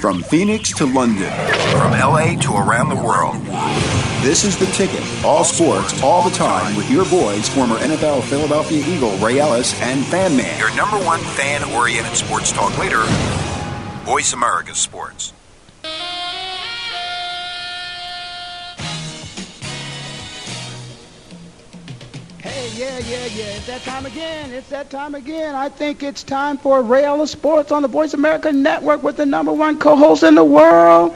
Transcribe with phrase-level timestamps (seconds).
[0.00, 1.28] From Phoenix to London,
[1.72, 3.36] from LA to around the world.
[4.22, 5.02] This is The Ticket.
[5.24, 10.04] All sports, all the time, with your boys, former NFL Philadelphia Eagle Ray Ellis and
[10.06, 10.56] Fan Man.
[10.56, 13.02] Your number one fan oriented sports talk leader,
[14.04, 15.32] Voice America Sports.
[22.78, 23.56] Yeah, yeah, yeah.
[23.56, 24.52] It's that time again.
[24.52, 25.56] It's that time again.
[25.56, 29.26] I think it's time for Ray Ellis Sports on the Voice America Network with the
[29.26, 31.12] number one co-host in the world.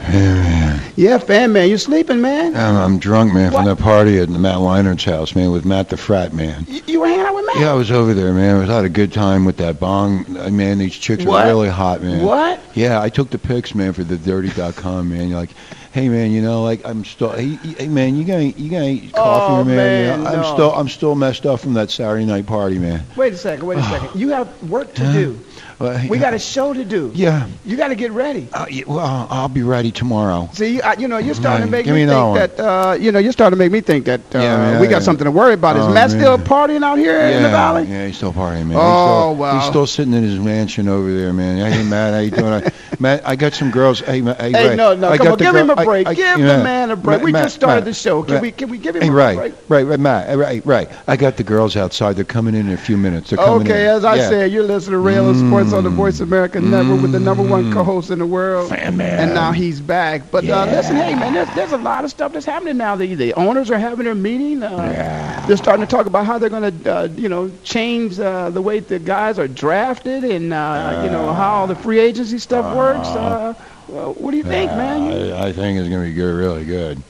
[0.96, 2.56] Yeah, fan man, you sleeping, man?
[2.56, 3.76] I'm, I'm drunk, man, from What?
[3.76, 6.66] the party at Matt Leinart's house, man, with Matt the Frat, man.
[6.68, 7.56] You, you were hanging out with Matt?
[7.60, 8.68] Yeah, I was over there, man.
[8.68, 10.26] I had a good time with that bong.
[10.54, 11.44] Man, these chicks What?
[11.46, 12.24] are really hot, man.
[12.24, 12.60] What?
[12.74, 15.28] Yeah, I took the pics, man, for the dirty.com, man.
[15.28, 15.50] You're like,
[15.92, 19.12] hey, man, you know, like I'm still, hey, hey man, you gonna, you gonna eat
[19.12, 19.76] coffee, Oh, man?
[19.76, 23.04] man, You know, I'm still, I'm still messed up from that Saturday night party, man.
[23.16, 23.66] Wait a second.
[23.66, 24.18] Wait a second.
[24.20, 25.38] You have work to do.
[25.82, 27.10] Well, We got a show to do.
[27.12, 27.48] Yeah.
[27.64, 28.46] You got to get ready.
[28.52, 30.48] Uh, yeah, well, I'll, be ready tomorrow.
[30.52, 33.10] See, I, you know, you're starting to make Give me me think that, uh, you
[33.10, 35.00] know, you're starting to make me think that uh, Yeah, man, we got yeah.
[35.00, 35.76] something to worry about.
[35.76, 37.84] Is Oh, Matt still partying out here in the valley?
[37.84, 38.76] Yeah, he's still partying, man.
[38.80, 39.58] Oh, he's still, wow.
[39.58, 41.72] He's still sitting in his mansion over there, man.
[41.72, 42.52] Hey, Matt, how you doing?
[42.64, 43.98] I, Matt, I got some girls.
[44.00, 46.06] Hey, Ma- hey, Hey, no, no, I come got on, give girl- him a break.
[46.06, 46.58] I- give yeah.
[46.58, 47.22] the man a break.
[47.22, 48.22] We Matt, just started Matt, the show.
[48.22, 48.42] Can Matt.
[48.42, 49.54] we can we give him Hey, a right, break?
[49.68, 50.88] right, right, Matt, right, right.
[51.08, 52.14] I got the girls outside.
[52.16, 53.30] They're coming in in a few minutes.
[53.30, 54.28] They're coming Okay, as I Yeah.
[54.28, 57.72] said, you're listening to Rail Sports on the Voice America Network with the number one
[57.72, 59.18] co-host in the world, Fan man.
[59.20, 60.30] and now he's back.
[60.30, 62.96] But uh, listen, hey man, there's, there's a lot of stuff that's happening now.
[62.96, 64.62] The, the owners are having their meeting.
[64.62, 68.50] Uh, They're starting to talk about how they're going to, uh, you know, change uh,
[68.50, 72.38] the way the guys are drafted, and uh, you know how all the free agency
[72.38, 73.08] stuff works.
[73.08, 73.54] Uh,
[73.88, 75.12] well, what do you think, man?
[75.32, 77.02] I, I think it's gonna be good, really good.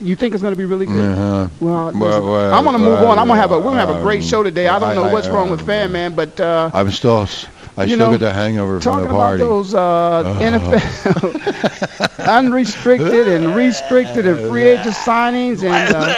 [0.00, 1.12] you think it's going to be really good?
[1.12, 1.48] Uh-huh.
[1.60, 3.18] Well, Well, well, I'm gonna move well, on.
[3.18, 4.66] I'm gonna have a we're gonna have a great um, show today.
[4.68, 7.26] I don't know what's wrong with uh, Fan Man, but uh, I'm still,
[7.76, 13.28] I You still know, get the hangover from talking the about those uh, NFL unrestricted
[13.28, 16.14] and restricted and free agent signings, and uh,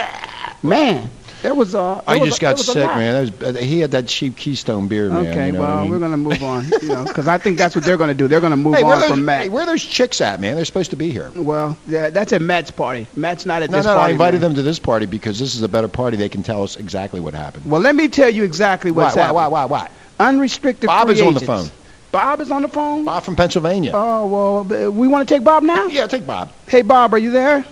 [0.63, 1.09] man,
[1.43, 3.31] there was uh, I was just got there was a sick, man.
[3.39, 5.27] That was, he had that cheap Keystone beer, man.
[5.29, 5.91] Okay, you know well, I mean?
[5.91, 8.27] we're gonna move on, you know, because I think that's what they're gonna do.
[8.29, 9.43] They're gonna move Hey, on those, from Matt.
[9.43, 10.57] hey, where are those chicks at, man?
[10.57, 11.31] They're supposed to be here.
[11.37, 13.07] well, yeah, that's at Matt's party.
[13.15, 14.09] Matt's not at No, this no, party.
[14.09, 14.51] I invited man.
[14.51, 16.17] them to this party because this is a better party.
[16.17, 17.65] They can tell us exactly what happened.
[17.71, 19.35] Well, let me tell you exactly what's why, happening.
[19.37, 19.89] why, why, why?
[20.19, 21.67] Unrestricted Bob free is on the phone.
[22.13, 23.05] Bob is on the phone.
[23.05, 23.91] Bob from Pennsylvania.
[23.95, 24.27] Oh
[24.65, 25.87] well, we want to take Bob now.
[25.87, 26.53] yeah, take Bob.
[26.69, 27.65] Hey, Bob, are you there?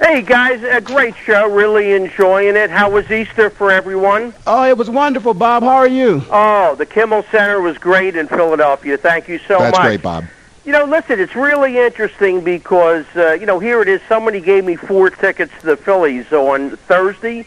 [0.00, 1.50] Hey guys, a great show.
[1.50, 2.70] Really enjoying it.
[2.70, 4.32] How was Easter for everyone?
[4.46, 5.64] Oh, it was wonderful, Bob.
[5.64, 6.22] How are you?
[6.30, 8.96] Oh, the Kimmel Center was great in Philadelphia.
[8.96, 9.84] Thank you so That's much.
[9.84, 10.24] great, Bob.
[10.64, 14.00] You know, listen, it's really interesting because uh, you know here it is.
[14.08, 17.44] Somebody gave me four tickets to the Phillies on Thursday,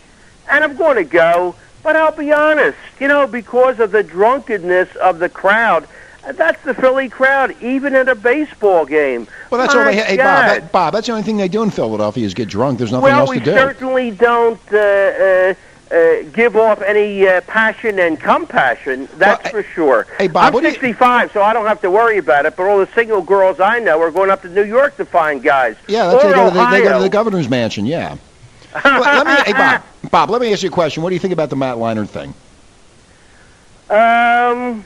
[0.49, 1.55] and I'm going to go.
[1.83, 5.87] But I'll be honest, you know, because of the drunkenness of the crowd,
[6.33, 9.27] that's the Philly crowd, even at a baseball game.
[9.49, 9.95] Well, that's My all they.
[9.95, 10.25] Hey, God.
[10.25, 12.77] Bob, that, Bob, that's the only thing they do in Philadelphia is get drunk.
[12.77, 13.51] There's nothing well, else to do.
[13.51, 15.53] They certainly don't uh, uh,
[15.91, 19.09] uh, give off any uh, passion and compassion.
[19.17, 20.07] That's Well, for sure.
[20.19, 22.55] hey, Bob, I'm what do you- 65, so I don't have to worry about it.
[22.55, 25.41] But all the single girls I know are going up to New York to find
[25.41, 25.75] guys.
[25.87, 27.87] yeah, that's or they go, to the, they go to the governor's mansion.
[27.87, 28.17] Yeah.
[28.73, 31.03] Well, let me, hey, Bob, Bob, let me ask you a question.
[31.03, 32.33] What do you think about the Matt Leinart thing?
[33.89, 34.83] Um,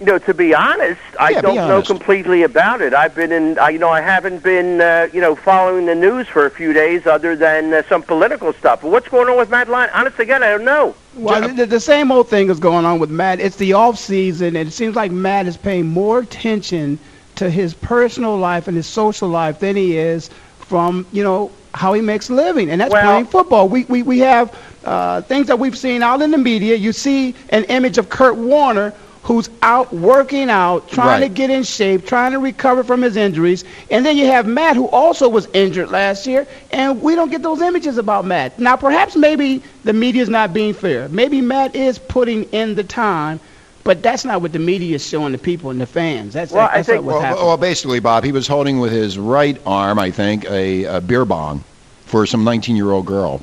[0.00, 2.94] you know, to be honest, I Yeah, be don't know completely about it.
[2.94, 6.28] I've been in, I, you know, I haven't been, uh, you know, following the news
[6.28, 8.82] for a few days, other than uh, some political stuff.
[8.82, 9.90] But what's going on with Matt Lyon?
[9.92, 10.94] Honest again, I don't know.
[11.14, 13.40] Well, the, the same old thing is going on with Matt.
[13.40, 16.98] It's the off season, and it seems like Matt is paying more attention
[17.36, 21.92] to his personal life and his social life than he is from you know how
[21.92, 23.68] he makes a living, and that's Well- playing football.
[23.68, 26.74] We we we have uh, things that we've seen out in the media.
[26.76, 28.92] You see an image of Kurt Warner.
[29.24, 33.62] Who's out working out, trying to get in shape, trying to recover from his injuries.
[33.90, 37.42] And then you have Matt, who also was injured last year, and we don't get
[37.42, 38.58] those images about Matt.
[38.58, 41.10] Now, perhaps maybe the media is not being fair.
[41.10, 43.38] Maybe Matt is putting in the time,
[43.84, 46.34] but that's not what the media is showing the people and the fans.
[46.34, 47.46] That's, Well, I that's think- not what's Well, happening.
[47.46, 51.24] well, basically, Bob, he was holding with his right arm, I think, a, a beer
[51.24, 51.64] bong
[52.06, 53.40] for some 19-year-old girl.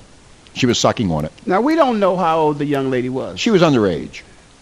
[0.53, 1.31] She was sucking on it.
[1.45, 3.39] now, we don't know how old the young lady was.
[3.39, 4.21] She was underage.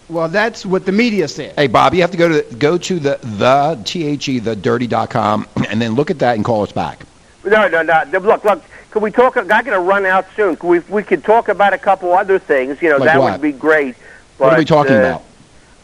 [0.10, 1.54] Well, that's what the media said.
[1.56, 4.56] Hey, Bob, you have to go to go to the the t h e the
[4.56, 7.06] dirty.com and then look at that and call us back.
[7.46, 8.04] No, no, no.
[8.12, 8.62] Look, look.
[8.92, 9.38] Can we talk?
[9.38, 10.56] I got to run out soon.
[10.58, 12.82] Can we we could talk about a couple other things.
[12.82, 13.32] You know, Like that what?
[13.34, 13.96] would be great.
[14.38, 15.24] But, what are we talking uh, about?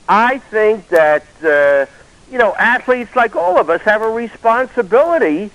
[0.09, 1.85] I think that uh,
[2.31, 5.51] you know athletes like all of us have a responsibility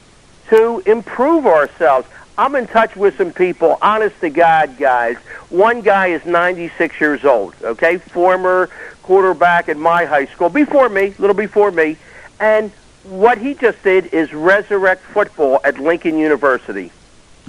[0.48, 2.06] to improve ourselves.
[2.38, 5.16] I'm in touch with some people, honest to God, guys.
[5.50, 7.98] One guy is 96 years old, okay?
[7.98, 8.70] Former
[9.02, 11.96] quarterback at my high school, before me, a little before me.
[12.40, 12.72] And
[13.04, 16.90] what he just did is resurrect football at Lincoln University.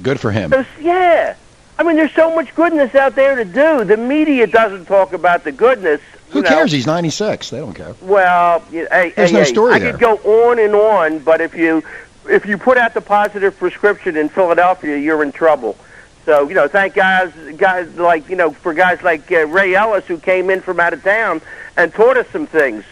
[0.04, 0.52] Good for him.
[0.52, 1.36] There's, yeah.
[1.77, 3.83] I mean, there's so much goodness out there to do.
[3.83, 6.01] The media doesn't talk about the goodness.
[6.30, 6.50] Who know.
[6.50, 6.72] cares?
[6.72, 7.50] He's 96.
[7.50, 7.95] They don't care.
[8.01, 9.92] Well, hey, There's hey, no story I there.
[9.92, 10.16] could go
[10.50, 11.83] on and on, but if you
[12.27, 15.77] if you put out the positive prescription in Philadelphia, you're in trouble.
[16.25, 20.06] So you know, thank guys guys like you know for guys like uh, Ray Ellis
[20.06, 21.42] who came in from out of town
[21.78, 22.83] and taught us some things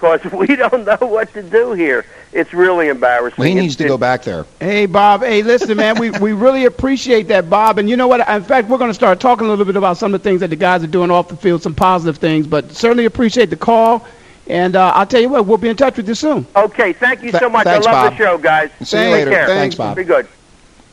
[0.00, 2.04] because we don't know what to do here.
[2.32, 3.36] It's really embarrassing.
[3.38, 4.44] Well, he It's- needs to it's- go back there.
[4.60, 5.22] Hey, Bob.
[5.22, 5.98] Hey, listen, man.
[5.98, 7.78] we, we really appreciate that, Bob.
[7.78, 8.26] And you know what?
[8.28, 10.40] In fact, we're going to start talking a little bit about some of the things
[10.40, 12.46] that the guys are doing off the field, some positive things.
[12.46, 14.06] But certainly appreciate the call.
[14.46, 16.46] And uh, I'll tell you what, we'll be in touch with you soon.
[16.56, 17.64] Okay, thank you so much.
[17.64, 18.12] thanks, I love Bob.
[18.12, 18.70] the show, guys.
[18.80, 19.30] See you Thanks, later.
[19.30, 19.46] care.
[19.46, 19.96] Thanks, Bob.
[19.96, 20.26] Be good.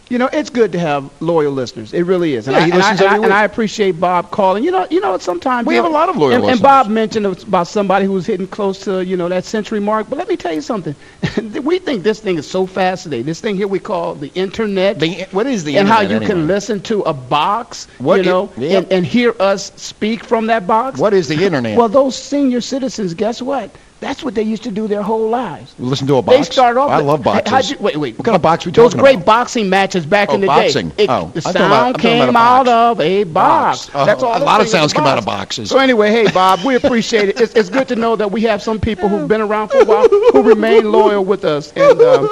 [0.09, 1.93] You know, it's good to have loyal listeners.
[1.93, 2.47] It really is.
[2.47, 4.63] And, Yeah, I, he and, I, listens and, I, every and I appreciate Bob calling.
[4.63, 6.61] You know, you know, sometimes We you have a lot of loyal and, and.
[6.61, 10.07] Bob mentioned about somebody who was hitting close to you know that century mark.
[10.09, 10.95] But let me tell you something.
[11.63, 13.25] we think this thing is so fascinating.
[13.25, 14.99] This thing here we call the internet.
[14.99, 18.23] The, what is the and how you internet can listen to a box, What you
[18.23, 18.77] know, yeah.
[18.79, 20.99] and, and hear us speak from that box.
[20.99, 21.77] What is the internet?
[21.77, 23.71] Well, those senior citizens, guess what?
[24.05, 25.73] That's what they used to do their whole lives.
[25.79, 26.37] Listen to a box.
[26.37, 26.91] They start off.
[26.91, 27.49] I with- love boxes.
[27.51, 28.15] How'd you, wait, wait.
[28.19, 29.05] What kind of box we Those talking about?
[29.07, 29.25] Those great about?
[29.25, 30.89] boxing matches back Oh, in the boxing.
[30.89, 31.05] day.
[31.05, 33.87] It, Oh, the I'm talking about- sound about came out of a box.
[33.89, 34.05] Box.
[34.05, 34.37] That's Oh, all.
[34.37, 35.71] a lot of sounds come out of boxes.
[35.71, 37.41] So anyway, hey Bob, we appreciate it.
[37.41, 39.85] It's, it's good to know that we have some people who've been around for a
[39.85, 42.29] while who remain loyal with us, and um,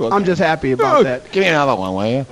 [0.12, 1.32] I'm just happy about that.
[1.32, 2.26] Give me another one, will you?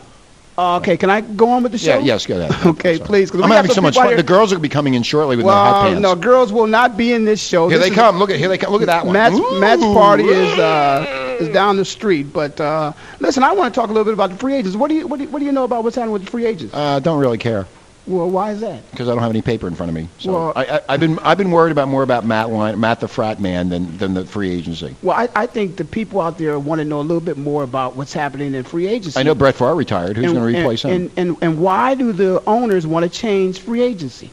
[0.58, 1.99] Uh, okay, can I go on with the show?
[1.99, 2.67] Yeah, yes, go ahead.
[2.76, 3.31] Okay, please.
[3.31, 4.08] I'm having so much fun.
[4.08, 6.00] here- The girls will be coming in shortly with Well, hot pants.
[6.00, 7.69] no, girls will not be in this show.
[7.69, 8.19] here This they is- come.
[8.19, 8.73] Look at here they come.
[8.73, 9.12] Look at that one.
[9.12, 12.32] Matt's, Matt's party is uh, is down the street.
[12.32, 14.76] But uh, listen, I want to talk a little bit about the free agents.
[14.76, 16.31] What do you what do you, what do you know about what's happening with the
[16.31, 16.75] free agents?
[16.75, 17.67] Uh, don't really care
[18.06, 18.88] Well, why is that?
[18.91, 20.08] because I don't have any paper in front of me.
[20.19, 23.00] So Well- I, I, I've been I've been worried about more about Matt Line, Matt
[23.00, 24.94] the frat man than than the free agency.
[25.03, 27.62] Well, I, I think the people out there want to know a little bit more
[27.62, 29.19] about what's happening in free agency.
[29.19, 30.17] I know Brett Favre retired.
[30.17, 31.12] Who's going to replace and, him?
[31.17, 34.31] And, and and why do the owners want to change free agency?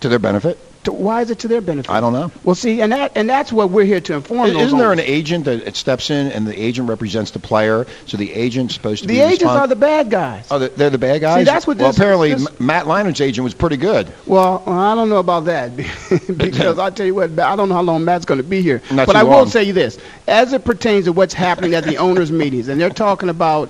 [0.00, 0.58] to their benefit?
[0.84, 1.90] To, why is it to their benefit?
[1.90, 2.30] I don't know.
[2.44, 4.52] Well, see, and that and that's what we're here to inform.
[4.52, 7.84] those Isn't there an agent that steps in and the agent represents the player?
[8.06, 10.46] So the agent's supposed to The be the agents respons- are the bad guys.
[10.50, 11.40] Oh, they're- they're the bad guys.
[11.40, 14.06] See, that's what Well, this- apparently this- Matt Leinart's agent was pretty good.
[14.26, 15.76] Well, I don't know about that
[16.36, 18.80] because I tell you what, I don't know how long Matt's going to be here.
[18.92, 19.48] Not but I will long.
[19.50, 19.98] say you this:
[20.28, 23.68] as it pertains to what's happening at the owners' meetings, and they're talking about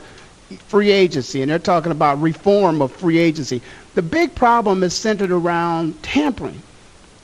[0.69, 3.63] free agency, and they're talking about reform of free agency.
[3.95, 6.63] The big problem is centered around tampering,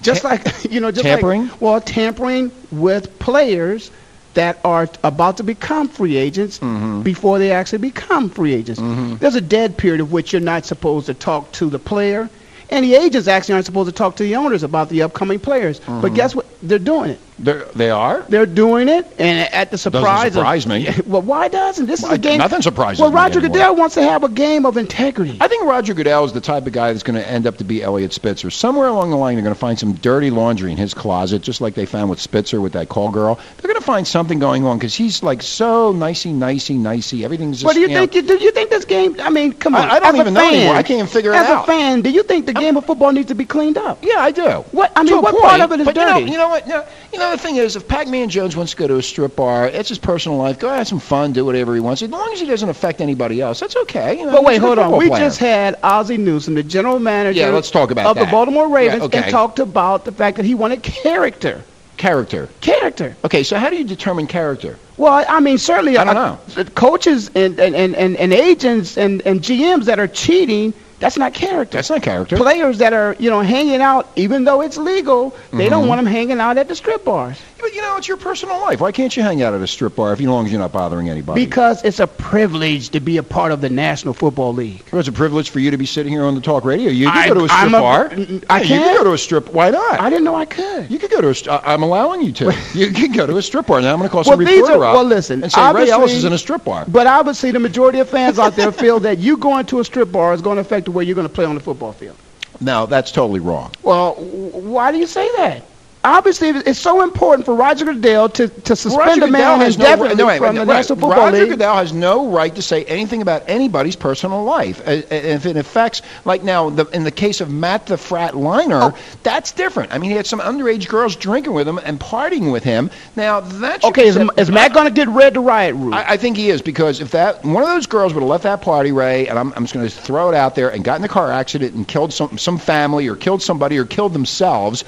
[0.04, 1.48] just Ta- like you know, just Tampering?
[1.48, 3.90] like well, tampering with players
[4.34, 7.02] that are about to become free agents Mm-hmm.
[7.02, 8.80] before they actually become free agents.
[9.20, 12.28] There's a dead period of which you're not supposed to talk to the player,
[12.70, 15.78] and the agents actually aren't supposed to talk to the owners about the upcoming players.
[15.80, 16.00] Mm-hmm.
[16.00, 16.46] But guess what?
[16.62, 17.20] They're doing it.
[17.38, 18.22] They're, they are?
[18.28, 20.88] They're doing it, and at the surprise, of- surprise me.
[21.06, 22.38] Well, why doesn't this is Well, a game?
[22.38, 23.54] nothing surprises Well, me Roger anymore.
[23.56, 25.36] Goodell wants to have a game of integrity.
[25.40, 27.64] I think Roger Goodell is the type of guy that's going to end up to
[27.64, 28.50] be Eliot Spitzer.
[28.50, 31.60] Somewhere along the line, they're going to find some dirty laundry in his closet, just
[31.60, 33.34] like they found with Spitzer with that call girl.
[33.58, 37.24] They're going to find something going on because he's like so nicey, nicey, nicey.
[37.24, 37.64] Everything's just.
[37.64, 38.14] What do you know- think?
[38.14, 39.20] You, do you think this game?
[39.20, 39.88] I mean, come on.
[39.90, 40.74] I don't as a even know anymore.
[40.76, 41.58] I can't even figure it as out.
[41.58, 43.98] As a fan, do you think the game of football needs to be cleaned up?
[44.02, 44.42] Yeah, I do.
[44.70, 46.30] What- I mean, what point, part of it is but You know, dirty?
[46.32, 46.66] you know what?
[46.66, 49.02] You know, you know the thing is, if Pac-Man Jones wants to go to a
[49.02, 50.58] strip bar, it's his personal life.
[50.58, 52.02] Go have some fun, do whatever he wants.
[52.02, 54.18] As long as he doesn't affect anybody else, that's okay.
[54.18, 54.96] You know, But wait, hold on.
[54.98, 55.24] We player.
[55.24, 58.30] just had Ozzie Newsome, the general manager Yeah, let's talk about of the.
[58.30, 59.22] Baltimore Ravens, Yeah, okay.
[59.22, 61.62] and talked about the fact that he wanted character.
[61.96, 62.48] character.
[62.60, 63.16] Character.
[63.24, 64.76] Okay, so how do you determine character?
[64.96, 66.64] Well, I mean, certainly, I don't uh, know.
[66.74, 71.34] coaches and, and, and, and, and agents and, and GMs that are cheating, that's not
[71.34, 71.76] character.
[71.78, 72.36] That's not character.
[72.36, 75.34] Players that are, you know, hanging out, even though it's legal, they
[75.64, 75.70] Mm-hmm.
[75.70, 78.60] don't want them hanging out at the strip bars But you know, it's your personal
[78.60, 78.82] life.
[78.82, 80.70] Why can't you hang out at a strip bar if as long as you're not
[80.72, 81.46] bothering anybody?
[81.46, 84.82] because it's a privilege to be a part of the National Football League.
[84.92, 86.90] Well, it's a privilege for you to be sitting here on the talk radio.
[86.90, 88.10] You can I- go to a strip I'm a- bar.
[88.50, 89.50] I Yeah, can go to a strip.
[89.50, 89.98] Why not?
[89.98, 90.90] I didn't know I could.
[90.90, 91.60] You could go to a.
[91.66, 92.54] I'm allowing you to.
[92.74, 93.80] you can go to a strip bar.
[93.80, 95.72] Now I'm going to call Well, some these reporter are- up well, listen, and say
[95.72, 96.84] Ray Ellis is in a strip bar.
[96.86, 100.12] But obviously, the majority of fans out there feel that you going to a strip
[100.12, 102.16] bar is going to affect the way you're going to play on the football field.
[102.60, 103.72] No, that's totally wrong.
[103.82, 105.62] Well, why do you say that?
[106.04, 110.16] Obviously, it's so important for Roger Goodell to, to suspend a man has no, indefinitely
[110.16, 110.74] no, wait, from the right.
[110.74, 111.48] National Football Roger League.
[111.48, 114.86] Goodell has no right to say anything about anybody's personal life.
[114.86, 118.36] Uh, uh, If it affects, like now, the, in the case of Matt the frat
[118.36, 118.98] liner, Oh.
[119.22, 119.94] that's different.
[119.94, 122.90] I mean, he had some underage girls drinking with him and partying with him.
[123.16, 125.94] Now that's Okay, is, is Matt going to get read the riot rule?
[125.94, 128.42] I, I think he is because if that one of those girls would have left
[128.42, 130.98] that party, Ray, and I'm, I'm just going to throw it out there, and got
[130.98, 134.84] in a car accident and killed some some family or killed somebody or killed themselves,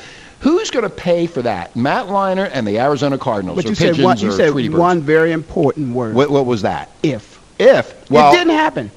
[0.46, 1.74] Who's going to pay for that?
[1.74, 4.16] Matt Leinart and the Arizona Cardinals, But you said one.
[4.18, 6.14] You said one very important word.
[6.14, 6.88] What, what was that?
[7.02, 7.40] If.
[7.58, 8.08] If.
[8.08, 8.92] Well, it didn't happen.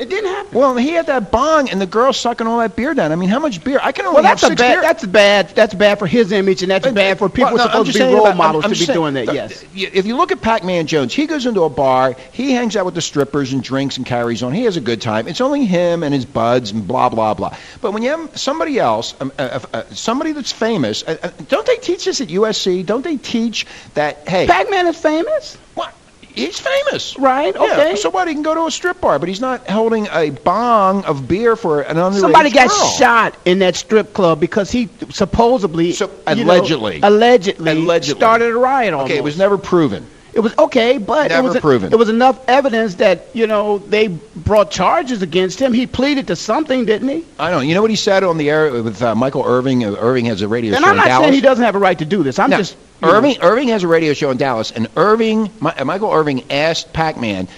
[0.00, 0.58] It didn't happen.
[0.58, 3.12] Well, he had that bong, and the girl sucking all that beer down.
[3.12, 3.78] I mean, how much beer?
[3.82, 4.72] I can only Well, that's have a six bad.
[4.76, 4.80] beer.
[4.82, 5.48] That's bad.
[5.54, 7.98] That's bad for his image, and that's But- bad for people well, no, supposed to
[7.98, 9.26] be role about- I'm- models I'm to be saying- doing that.
[9.28, 9.90] th- Yes.
[9.92, 12.94] If you look at Pac-Man Jones, he goes into a bar, he hangs out with
[12.94, 14.52] the strippers and drinks and carries on.
[14.52, 15.28] He has a good time.
[15.28, 17.50] It's only him and his buds and blah blah blah.
[17.82, 21.66] But when you have somebody else, um, uh, uh, somebody that's famous, uh, uh, don't
[21.66, 22.82] they teach this at USC?
[22.82, 24.22] Don't they teach that?
[24.26, 25.92] Hey, Pac-Man is famous, what?
[26.34, 27.18] He's famous.
[27.18, 27.54] right?
[27.54, 27.96] Okay.
[27.96, 28.28] so what?
[28.28, 31.80] Can go to a strip bar, but he's not holding a bong of beer for
[31.82, 32.88] an underage Somebody got girl.
[32.90, 37.00] shot in that strip club because he supposedly, So- you know, allegedly.
[37.02, 38.18] allegedly, Allegedly.
[38.20, 38.94] started a riot.
[38.94, 39.10] Almost.
[39.10, 40.06] Okay, it was never proven.
[40.32, 41.92] It was okay, but Never it was proven.
[41.92, 45.72] It was enough evidence that you know they brought charges against him.
[45.72, 47.24] He pleaded to something, didn't he?
[47.36, 47.66] I don't know.
[47.66, 49.84] You know what he said on the air with uh, Michael Irving?
[49.84, 50.76] Uh, Irving has a radio show.
[50.76, 52.38] And show I'm not saying he doesn't have a right to do this.
[52.38, 53.36] I'm No, just Irving.
[53.40, 57.48] Irving has a radio show in Dallas, and Irving, Mi- Michael Irving asked Pac-Man,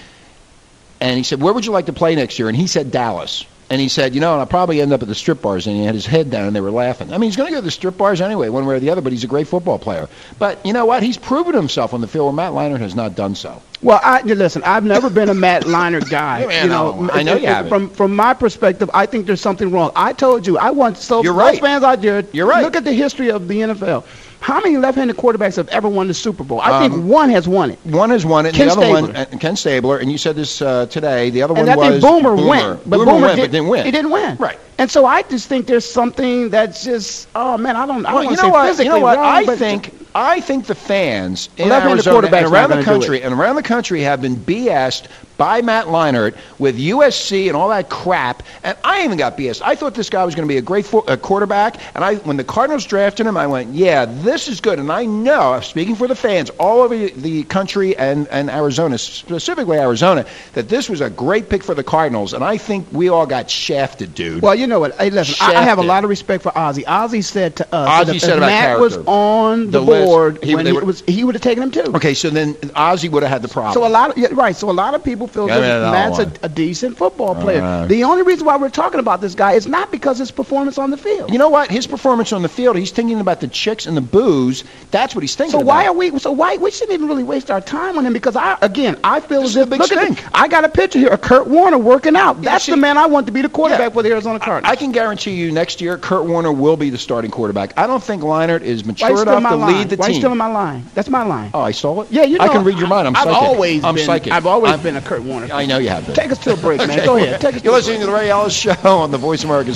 [1.01, 3.45] and he said, "Where would you like to play next year?" And he said Dallas.
[3.69, 5.65] And he said, you know, and I'll probably end up at the strip bars.
[5.65, 7.11] And he had his head down, and they were laughing.
[7.11, 8.91] I mean, he's going to go to the strip bars anyway, one way or the
[8.91, 9.01] other.
[9.01, 10.09] But he's a great football player.
[10.37, 11.01] But you know what?
[11.01, 13.61] He's proven himself on the field, where Matt Leinart has not done so.
[13.81, 14.61] Well, I listen.
[14.63, 16.45] I've never been a Matt Leinart guy.
[16.47, 17.69] Man, you know, no, I know you haven't.
[17.69, 19.91] From from my perspective, I think there's something wrong.
[19.95, 21.59] I told you, I want so You're right.
[21.59, 22.23] fans out there.
[22.31, 22.63] You're right.
[22.63, 24.03] Look at the history of the NFL.
[24.43, 26.59] How many left-handed quarterbacks have ever won the Super Bowl?
[26.59, 27.79] I Um, think one has won it.
[27.85, 29.27] One has won it, and Ken the other one, Stabler.
[29.33, 31.29] uh, Ken Stabler, and you said this uh, today.
[31.29, 33.51] The other And one I was think Boomer, went, but Boomer, Boomer went, did, but
[33.53, 33.85] didn't win.
[33.85, 34.35] He didn't win.
[34.37, 34.59] Right.
[34.79, 38.23] And so I just think there's something that's just, oh man, I don't, I Well,
[38.23, 38.67] don't you know say what?
[38.67, 39.17] physically You know what?
[39.17, 43.55] wrong, I think I think the fans in Arizona and around the country and around
[43.55, 45.07] the country have been BS'd
[45.43, 48.43] by Matt Leinart with USC and all that crap.
[48.63, 49.61] And I even got BS.
[49.61, 51.81] I thought this guy was going to be a great fo- uh, quarterback.
[51.95, 54.79] And I, when the Cardinals drafted him, I went, yeah, this is good.
[54.79, 59.77] And I know, speaking for the fans all over the country and, and Arizona, specifically
[59.77, 62.31] Arizona, that this was a great pick for the Cardinals.
[62.31, 64.41] And I think we all got shafted, dude.
[64.41, 64.95] Well, you know what?
[64.95, 66.85] Hey, listen, I, I have a lot of respect for Ozzie.
[66.85, 70.05] Ozzie said to us, Ozzie that if, said about Matt was on the, The list,
[70.07, 71.91] board he- when he was, he would have taken him too.
[71.95, 73.73] okay, so then Ozzie would have had the problem.
[73.73, 74.55] So a lot of yeah, right.
[74.55, 77.61] So a lot of people feel Yeah, that yeah, Matt's a, a decent football player.
[77.61, 80.77] Uh, the only reason why we're talking about this guy is not because his performance
[80.77, 81.31] on the field.
[81.31, 81.69] You know what?
[81.71, 84.63] His performance on the field, he's thinking about the chicks and the booze.
[84.91, 85.67] That's what he's thinking so about.
[85.67, 86.17] why are we?
[86.19, 88.13] So why we shouldn't even really waste our time on him?
[88.13, 90.99] Because I again I feel This as if look at the, I got a picture
[90.99, 92.37] here of Kurt Warner working out.
[92.37, 93.93] Yeah, That's see- the man I want to be the quarterback Yeah.
[93.93, 94.71] for the Arizona Cardinals.
[94.71, 97.77] I can guarantee you next year, Kurt Warner will be the starting quarterback.
[97.77, 99.73] I don't think Leinart is why mature enough to line?
[99.79, 100.21] lead the why you team.
[100.21, 100.85] stealing my line?
[100.93, 101.51] That's my line.
[101.53, 102.11] oh, I stole it?
[102.11, 103.07] Yeah, you know, I can read your mind.
[103.07, 103.41] I'm I've psychic.
[103.41, 104.05] always I'm been.
[104.05, 104.31] psychic.
[104.33, 105.53] I've always I'm- been a Kurt Warner.
[105.53, 106.15] I know you have been.
[106.15, 106.91] Take us to a break, man.
[106.91, 107.05] Okay.
[107.05, 107.39] Go ahead.
[107.41, 107.63] Take us.
[107.63, 109.73] You're to a listening to the Ray Ellis Show on the Voice America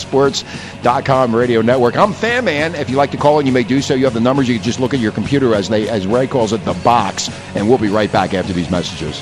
[1.35, 1.95] radio network.
[1.97, 2.75] I'm Fan Man.
[2.75, 3.93] If you'd like to call in, you may do so.
[3.93, 4.47] You have the numbers.
[4.47, 7.29] You can just look at your computer as they, as Ray calls it, the box.
[7.55, 9.21] And we'll be right back after these messages.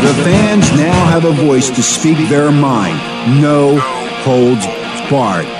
[0.00, 2.96] The fans now have a voice to speak their mind.
[3.40, 3.78] No
[4.24, 4.66] holds
[5.10, 5.59] barred.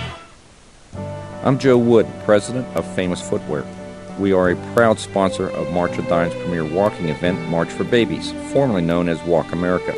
[1.43, 3.65] I'm Joe Wood, president of Famous Footwear.
[4.19, 8.31] We are a proud sponsor of March of Dimes' premier walking event, March for Babies,
[8.53, 9.95] formerly known as Walk America.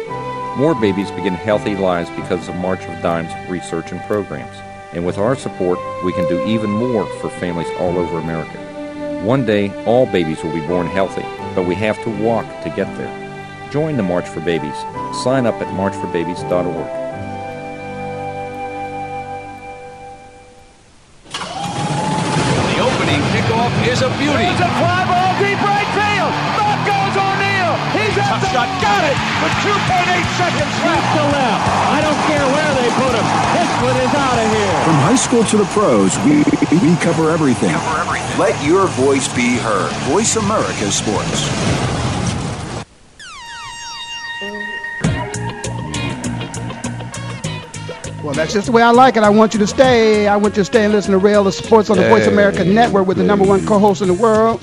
[0.57, 4.55] More babies begin healthy lives because of March of Dimes research and programs.
[4.93, 9.21] And with our support, we can do even more for families all over America.
[9.25, 12.87] One day, all babies will be born healthy, but we have to walk to get
[12.95, 13.69] there.
[13.69, 14.77] Join the March for Babies.
[15.23, 17.02] Sign up at marchforbabies.org.
[35.33, 36.37] From school to the pros, we,
[36.87, 37.71] we cover everything.
[37.71, 38.39] Cover everything.
[38.39, 39.91] Let your voice be heard.
[40.03, 41.49] Voice America Sports.
[48.23, 49.23] Well, that's just the way I like it.
[49.23, 50.27] I want you to stay.
[50.27, 52.63] I want you to stay and listen to Ray Ellis Sports on the Voice America
[52.63, 54.61] Network with the number one co-host in the world.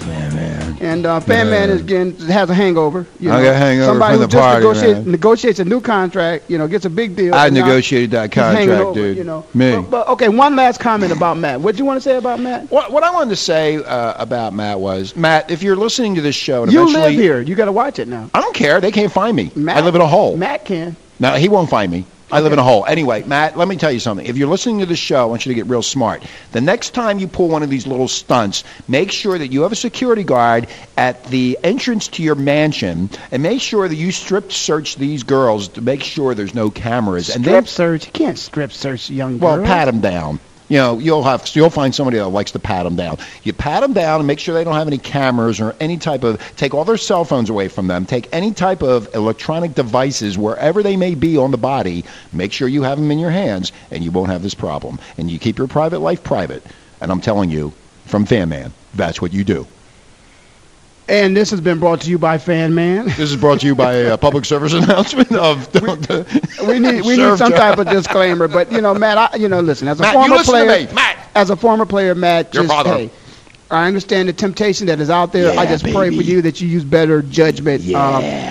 [0.80, 0.96] Man, man.
[0.96, 3.06] And uh, Fan Man is getting has a hangover.
[3.18, 5.10] You I got a hangover Somebody from who the just party, negotiates, man.
[5.10, 7.34] negotiates a new contract, you know, gets a big deal.
[7.34, 9.16] I negotiated that he's contract, over, dude.
[9.16, 9.46] You know.
[9.54, 9.72] Me.
[9.72, 11.60] But, but okay, one last comment about Matt.
[11.60, 12.70] What do you want to say about Matt?
[12.70, 16.20] What, what I wanted to say uh, about Matt was, Matt, if you're listening to
[16.20, 17.40] this show, and You eventually, live here.
[17.40, 18.30] You got to watch it now.
[18.34, 18.80] I don't care.
[18.80, 19.50] They can't find me.
[19.54, 20.36] Matt, I live in a hole.
[20.36, 20.96] Matt can.
[21.18, 22.06] No, he won't find me.
[22.32, 22.84] I live in a hole.
[22.86, 24.26] Anyway, Matt, let me tell you something.
[24.26, 26.22] If you're listening to the show, I want you to get real smart.
[26.52, 29.72] The next time you pull one of these little stunts, make sure that you have
[29.72, 34.52] a security guard at the entrance to your mansion, and make sure that you strip
[34.52, 37.34] search these girls to make sure there's no cameras.
[37.34, 38.06] and Strip then, search.
[38.06, 40.38] You can't strip search young well, pat them down.
[40.70, 43.18] You know, you'll have you'll find somebody that likes to pat them down.
[43.42, 46.22] You pat them down and make sure they don't have any cameras or any type
[46.22, 48.06] of take all their cell phones away from them.
[48.06, 52.04] Take any type of electronic devices wherever they may be on the body.
[52.32, 55.00] Make sure you have them in your hands, and you won't have this problem.
[55.18, 56.64] And you keep your private life private.
[57.00, 57.72] And I'm telling you,
[58.06, 59.66] from Fan Man, that's what you do.
[61.10, 63.06] And this has been brought to you by Fan Man.
[63.06, 65.68] This is brought to you by a public service announcement of.
[66.66, 68.46] we need we need some type of disclaimer.
[68.46, 70.86] But you know, Matt, I, you know, listen, as a Matt, you former to player,
[70.86, 70.92] me.
[70.94, 71.18] Matt.
[71.34, 72.90] as a former player, Matt, Your just father.
[72.96, 73.10] hey,
[73.72, 75.50] I understand the temptation that is out there.
[75.58, 77.98] I Yeah, just pray for you that you use better judgment Yeah,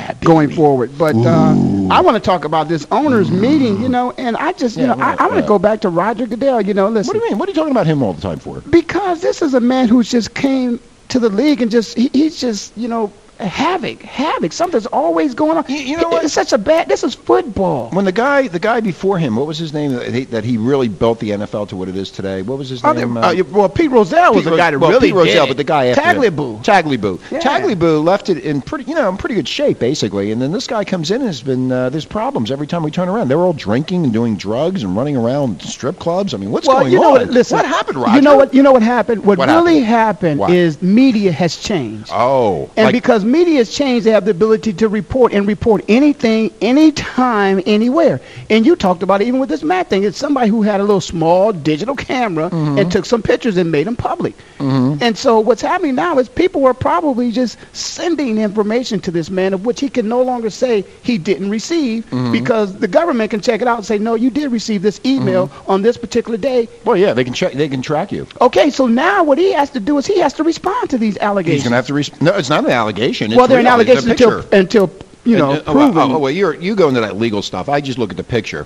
[0.10, 0.98] uh, going forward.
[0.98, 1.56] But uh,
[1.90, 4.96] I want to talk about this owners meeting, you know, and I just, you Yeah,
[4.96, 6.62] know, I, I want to go back to Roger Goodell.
[6.62, 7.40] You know, listen, What do you mean?
[7.40, 8.62] What are you talking about him all the time for?
[8.62, 12.40] because this is a man who's just came to the league and just he, he's
[12.40, 13.14] just, you know.
[13.40, 14.52] Havoc, havoc.
[14.52, 15.66] Something's always going on.
[15.70, 16.26] You- you know what?
[16.26, 16.90] It's such a bad.
[16.90, 17.90] This is football.
[17.92, 19.94] When the guy, the guy before him, what was his name?
[19.94, 22.42] That he, that he really built the NFL to what it is today.
[22.42, 23.16] What was his Oh, name?
[23.18, 25.58] uh, well, Pete Rozelle was Pete the guy that well, really Pete Rozelle, did but
[25.58, 26.64] the guy after Tagliabue.
[26.64, 27.20] Tagliabue.
[27.32, 27.40] Yeah.
[27.40, 30.32] Tagliabue left it in pretty, you know, in pretty good shape basically.
[30.32, 32.92] And then this guy comes in and has been uh, there's problems every time we
[32.92, 33.30] turn around.
[33.30, 36.34] They're all drinking and doing drugs and running around strip clubs.
[36.34, 37.22] I mean, what's well, going you know on?
[37.22, 37.30] what?
[37.30, 38.16] Listen, what happened, Roger?
[38.16, 38.54] You know what?
[38.54, 39.24] You know what happened?
[39.26, 42.10] What, What really happened, is media has changed.
[42.12, 45.84] Oh, And like- because media has changed, they have the ability to report and report
[45.88, 48.20] anything, anytime, anywhere.
[48.50, 50.04] And you talked about it even with this Matt thing.
[50.04, 52.78] It's somebody who had a little small digital camera Mm-hmm.
[52.80, 54.34] and took some pictures and made them public.
[54.60, 59.54] And so what's happening now is people are probably just sending information to this man
[59.54, 62.32] of which he can no longer say he didn't receive Mm-hmm.
[62.32, 65.48] because the government can check it out and say, no, you did receive this email
[65.48, 65.72] Mm-hmm.
[65.72, 66.68] on this particular day.
[66.86, 68.26] well, yeah, they can check, they can track you.
[68.42, 71.18] Okay, so now what he has to do is he has to respond to these
[71.18, 71.54] allegations.
[71.54, 71.94] He's going to have to.
[71.94, 72.22] respond.
[72.24, 73.19] no, it's not an allegation.
[73.28, 73.80] It's well, they're an real.
[73.82, 74.92] It's allegation until, until
[75.26, 76.12] you know, And, uh, oh, well, proven.
[76.16, 77.70] oh, well, you're you go into that legal stuff.
[77.70, 78.66] I just look at the picture.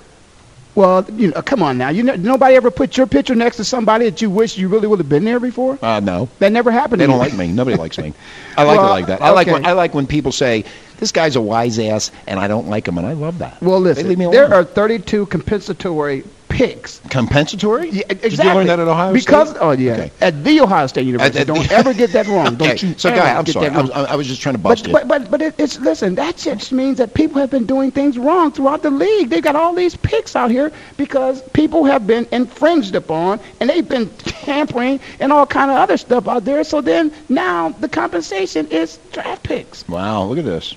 [0.74, 1.90] Well, you know, come on now.
[1.90, 4.88] You know, nobody ever put your picture next to somebody that you wish you really
[4.88, 5.78] would have been there before.
[5.80, 6.28] Uh, no.
[6.40, 7.00] That never happened.
[7.00, 7.46] They don't like me.
[7.52, 8.12] Nobody likes me.
[8.56, 9.22] I like Well, it like that.
[9.22, 9.64] I like when.
[9.64, 10.64] I like when people say
[10.98, 13.60] this guy's a wise ass and I don't like him, and I love that.
[13.62, 14.18] Well, listen.
[14.30, 17.00] There are 32 compensatory picks.
[17.10, 17.90] compensatory.
[17.90, 19.58] Yeah, Did you learn that at Ohio because, State?
[19.60, 20.10] oh yeah, Okay.
[20.20, 21.38] at the Ohio State University.
[21.40, 22.46] At- at- don't ever get that wrong.
[22.48, 22.56] Okay.
[22.56, 22.94] Don't you?
[22.96, 23.68] so, guy, I'm sorry.
[23.68, 23.90] I was.
[23.90, 24.92] I was just trying to bust But, you.
[24.94, 26.14] but but but it, it's listen.
[26.14, 29.28] That just means that people have been doing things wrong throughout the league.
[29.30, 33.88] They've got all these picks out here because people have been infringed upon and they've
[33.88, 36.62] been tampering and all kind of other stuff out there.
[36.64, 39.86] So then now the compensation is draft picks.
[39.88, 40.74] wow, look at this.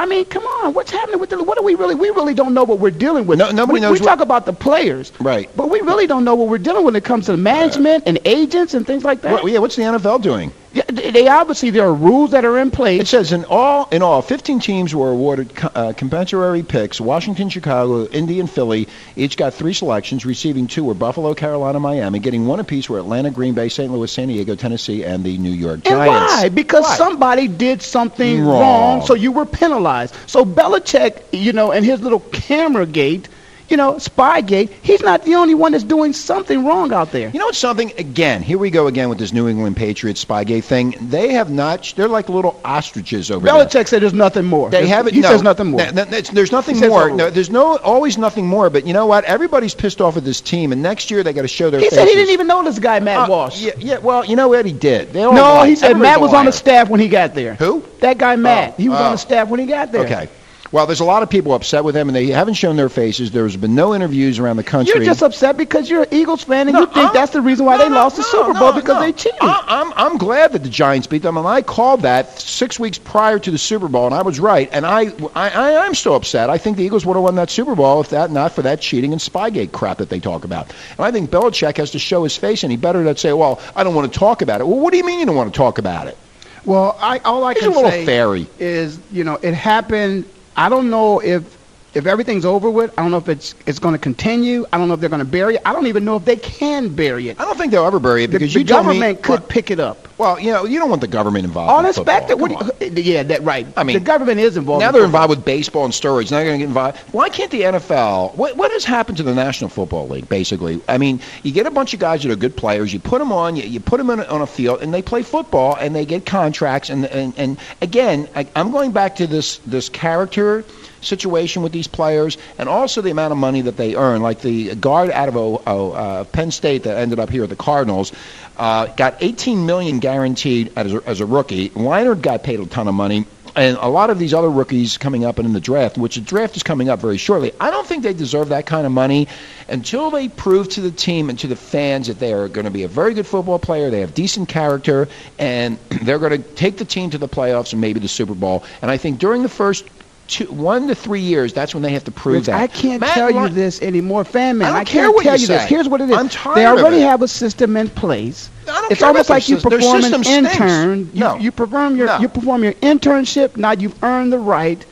[0.00, 1.44] I mean, come on, what's happening with the?
[1.44, 1.94] What do we really?
[1.94, 3.38] We really don't know what we're dealing with.
[3.38, 5.50] No- nobody we, knows We talk about the players, Right.
[5.54, 8.04] but we really don't know what we're dealing with when it comes to the management
[8.06, 9.42] and agents and things like that.
[9.42, 10.52] What, yeah, what's the NFL doing?
[10.72, 13.00] Yeah, they obviously there are rules that are in place.
[13.00, 17.00] It says in all, in all, 15 teams were awarded co- uh, compensatory picks.
[17.00, 20.24] Washington, Chicago, Indy, and Philly each got three selections.
[20.24, 22.20] Receiving two were Buffalo, Carolina, Miami.
[22.20, 23.92] Getting one apiece were Atlanta, Green Bay, St.
[23.92, 26.32] Louis, San Diego, Tennessee, and the New York Giants.
[26.34, 26.48] And why?
[26.50, 26.94] Because Why?
[26.96, 28.60] somebody did something Wrong.
[29.00, 29.06] wrong.
[29.06, 30.14] so you were penalized.
[30.28, 33.28] So Belichick, you know, and his little camera gate,
[33.70, 34.70] you know, Spygate.
[34.82, 37.30] He's not the only one that's doing something wrong out there.
[37.30, 37.92] You know what's something?
[37.98, 40.94] Again, here we go again with this New England Patriots Spygate thing.
[41.00, 41.92] They have not.
[41.96, 43.54] They're like little ostriches over there.
[43.54, 44.70] Belichick said there's nothing more.
[44.70, 45.14] They There's- haven't.
[45.14, 45.80] He no, says nothing more.
[45.80, 47.10] th- th- there's nothing He more.
[47.10, 48.70] No, there's no always nothing more.
[48.70, 49.24] But you know what?
[49.24, 51.86] Everybody's pissed off at this team, and next year they got to show their He
[51.86, 51.98] faces.
[51.98, 53.60] said he didn't even know this guy Matt Uh, Walsh.
[53.60, 53.98] Yeah, yeah.
[53.98, 55.12] Well, you know what he did.
[55.12, 55.68] They all no, lied.
[55.68, 57.54] he said Everybody's Matt was on the staff when he got there.
[57.54, 57.84] Who?
[58.00, 58.70] That guy Matt.
[58.78, 59.04] Oh, he was oh.
[59.04, 60.04] on the staff when he got there.
[60.04, 60.28] Okay.
[60.72, 63.32] Well, there's a lot of people upset with him, and they haven't shown their faces.
[63.32, 64.94] There's been no interviews around the country.
[64.94, 67.40] You're just upset because you're an Eagles fan and No, you think I'm- that's the
[67.40, 69.00] reason why no, they no, lost the no, Super no, Bowl because no.
[69.00, 69.38] they cheated.
[69.40, 72.98] I, I'm I'm glad that the Giants beat them, and I called that six weeks
[72.98, 74.68] prior to the Super Bowl, and I was right.
[74.70, 76.48] And I I, I am still upset.
[76.50, 78.80] I think the Eagles would have won that Super Bowl if that not for that
[78.80, 80.68] cheating and Spygate crap that they talk about.
[80.96, 83.58] And I think Belichick has to show his face, and he better not say, "Well,
[83.74, 85.52] I don't want to talk about it." Well, what do you mean you don't want
[85.52, 86.16] to talk about it?
[86.64, 88.46] Well, I all I He's can a little say fairy.
[88.60, 90.26] is, you know, it happened.
[90.56, 91.58] I don't know if
[91.94, 92.96] if everything's over with.
[92.98, 94.64] I don't know if it's it's going to continue.
[94.72, 95.62] I don't know if they're going to bury it.
[95.64, 97.40] I don't even know if they can bury it.
[97.40, 99.70] I don't think they'll ever bury it because the you told me- government could pick
[99.70, 100.06] it up.
[100.20, 101.86] Well, you know, you don't want the government involved.
[101.86, 102.14] in football.
[102.14, 102.38] Uninspected.
[102.38, 103.66] What you, yeah, that right.
[103.74, 104.82] I mean, the government is involved.
[104.82, 106.30] Now they're involved with baseball and steroids.
[106.30, 106.98] Now they're going to get involved.
[107.12, 108.36] Why can't the NFL?
[108.36, 110.28] What, what has happened to the National Football League?
[110.28, 112.92] Basically, I mean, you get a bunch of guys that are good players.
[112.92, 113.56] You put them on.
[113.56, 116.26] You, you put them in, on a field, and they play football, and they get
[116.26, 116.90] contracts.
[116.90, 120.66] And and, and again, I, I'm going back to this this character
[121.00, 124.22] situation with these players, and also the amount of money that they earn.
[124.22, 127.48] Like the guard out of oh, oh, uh, Penn State that ended up here at
[127.48, 128.12] the Cardinals.
[128.56, 131.68] Uh, got 18 million guaranteed as a, as a rookie.
[131.70, 135.24] Leinart got paid a ton of money, and a lot of these other rookies coming
[135.24, 137.52] up in the draft, which the draft is coming up very shortly.
[137.60, 139.28] I don't think they deserve that kind of money
[139.68, 142.72] until they prove to the team and to the fans that they are going to
[142.72, 143.88] be a very good football player.
[143.88, 147.80] They have decent character, and they're going to take the team to the playoffs and
[147.80, 148.64] maybe the Super Bowl.
[148.82, 149.84] And I think during the first
[150.30, 152.60] two, one to three years, that's when they have to prove Rich, that.
[152.60, 154.68] I can't Matt tell you this anymore, fan man.
[154.68, 155.64] I don't I care can't what tell you you this.
[155.68, 156.16] Here's what it is.
[156.16, 157.06] I'm tired they of already it.
[157.06, 158.48] have a system in place.
[158.68, 160.54] I don't it's care almost about like their you sys- their perform an system stinks.
[160.54, 160.98] intern.
[161.12, 161.36] You, No.
[161.36, 162.18] you perform your No.
[162.20, 163.56] you perform your internship.
[163.56, 164.84] Now you've earned the right.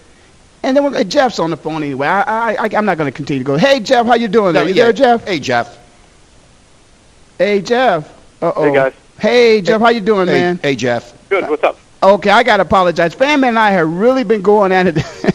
[0.64, 2.08] And then we're, Jeff's on the phone anyway.
[2.08, 3.56] I, I, I, I'm not going to continue to go.
[3.56, 4.54] Hey Jeff, how you doing?
[4.54, 4.68] No, there?
[4.68, 4.84] You yeah.
[4.84, 5.24] there, Jeff?
[5.26, 5.78] Hey, Jeff.
[7.38, 8.08] Hey Jeff.
[8.42, 8.64] Uh oh.
[8.64, 8.92] Hey, guys.
[9.20, 10.60] Hey Jeff, how you doing, Hey, man?
[10.62, 11.12] hey, Jeff.
[11.28, 11.48] Good.
[11.48, 11.78] What's up?
[12.02, 13.14] Okay, I gotta apologize.
[13.14, 15.34] Fan Man and I have really been going at it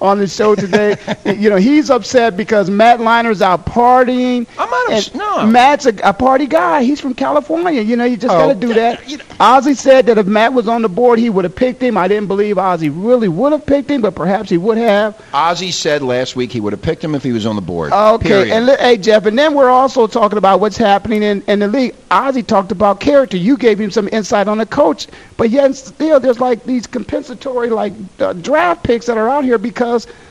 [0.00, 0.96] on the show today.
[1.24, 4.46] you know, he's upset because Matt Liner's out partying.
[4.58, 5.46] I'm not and no.
[5.46, 6.82] Matt's a, a party guy.
[6.82, 7.80] He's from California.
[7.82, 9.02] You know, you just Oh, gotta do that.
[9.40, 11.96] Ozzie said that if Matt was on the board, he would have picked him.
[11.96, 15.20] I didn't believe Ozzie really would have picked him, but perhaps he would have.
[15.32, 17.92] Ozzie said last week he would have picked him if he was on the board.
[17.92, 18.52] Okay, Period.
[18.52, 21.94] and hey Jeff, and then we're also talking about what's happening in, in the league.
[22.10, 23.36] Ozzie talked about character.
[23.36, 25.06] You gave him some insight on the coach,
[25.36, 29.58] but yet still there's like these compensatory like uh, draft picks that are out here
[29.58, 29.85] because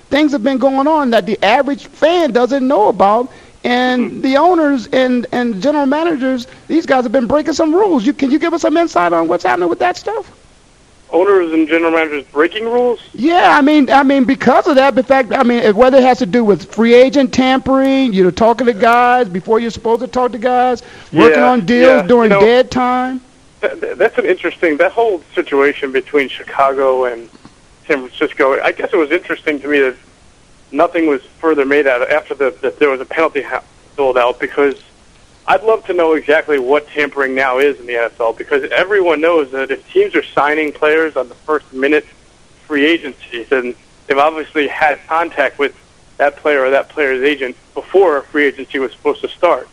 [0.10, 3.32] things have been going on that the average fan doesn't know about.
[3.64, 4.22] And hmm.
[4.22, 8.06] the owners and, and general managers, these guys have been breaking some rules.
[8.06, 10.32] You can you give us some insight on what's happening with that stuff?
[11.12, 13.00] Owners and general managers breaking rules?
[13.14, 16.20] Yeah, I mean, I mean, because of that, in fact, I mean, whether it has
[16.20, 20.08] to do with free agent tampering, you know, talking to guys before you're supposed to
[20.08, 23.22] talk to guys, working Yeah, on deals yeah, during you know- dead time.
[23.62, 24.78] That- that's an interesting.
[24.78, 27.30] That whole situation between Chicago and
[27.88, 28.60] San Francisco.
[28.62, 29.96] I guess it was interesting to me that
[30.72, 33.46] nothing was further made out of after the that there was a penalty
[33.96, 34.82] doled out because
[35.48, 39.52] I'd love to know exactly what tampering now is in the NFL because everyone knows
[39.52, 42.06] that if teams are signing players on the first minute
[42.66, 43.76] free agency, then
[44.08, 45.80] they've obviously had contact with
[46.18, 49.70] that player or that player's agent before free agency was supposed to start.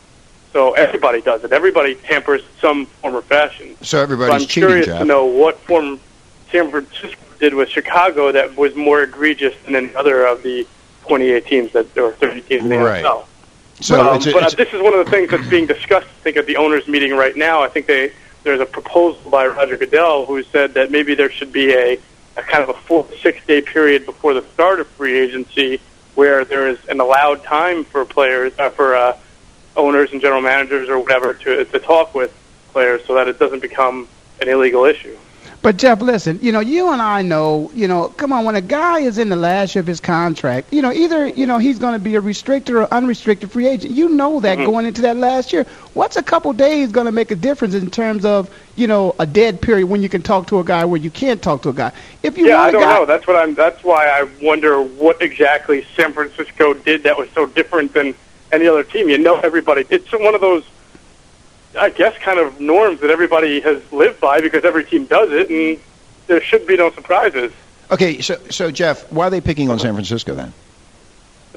[0.52, 1.52] So everybody does it.
[1.52, 3.74] Everybody tampers in some form or fashion.
[3.80, 4.98] So everybody's I'm cheating, curious Jeff.
[4.98, 5.98] to know what form
[6.50, 10.64] San Francisco did with Chicago that was more egregious than any other of the
[11.08, 13.04] 28 teams that or 30 teams in the Right.
[13.04, 13.26] NFL.
[13.80, 16.06] So um, it's but it's this is one of the things that's being discussed.
[16.06, 17.60] I think at the owners' meeting right now.
[17.60, 18.12] I think they
[18.44, 21.98] there's a proposal by Roger Goodell who said that maybe there should be a,
[22.36, 25.80] a kind of a four six day period before the start of free agency
[26.14, 29.18] where there is an allowed time for players uh, for uh,
[29.76, 32.32] owners and general managers or whatever to to talk with
[32.70, 34.06] players so that it doesn't become
[34.40, 35.16] an illegal issue.
[35.62, 38.60] But Jeff, listen, you know, you and I know, you know, come on, when a
[38.60, 41.78] guy is in the last year of his contract, you know, either, you know, he's
[41.78, 43.94] going to be a restricted or unrestricted free agent.
[43.94, 44.66] You know that Mhm.
[44.66, 45.64] going into that last year.
[45.94, 49.26] What's a couple days going to make a difference in terms of, you know, a
[49.26, 51.72] dead period when you can talk to a guy where you can't talk to a
[51.72, 51.92] guy?
[52.24, 53.04] If you yeah, I don't guy, know.
[53.06, 53.54] That's what I'm.
[53.54, 58.14] That's why I wonder what exactly San Francisco did that was so different than
[58.50, 59.08] any other team.
[59.08, 59.84] You know, everybody.
[59.90, 60.64] It's one of those,
[61.78, 65.48] I guess, kind of norms that everybody has lived by because every team does it,
[65.50, 65.78] and
[66.26, 67.52] there should be no surprises.
[67.90, 70.52] okay, so so Jeff, why are they picking on San Francisco then?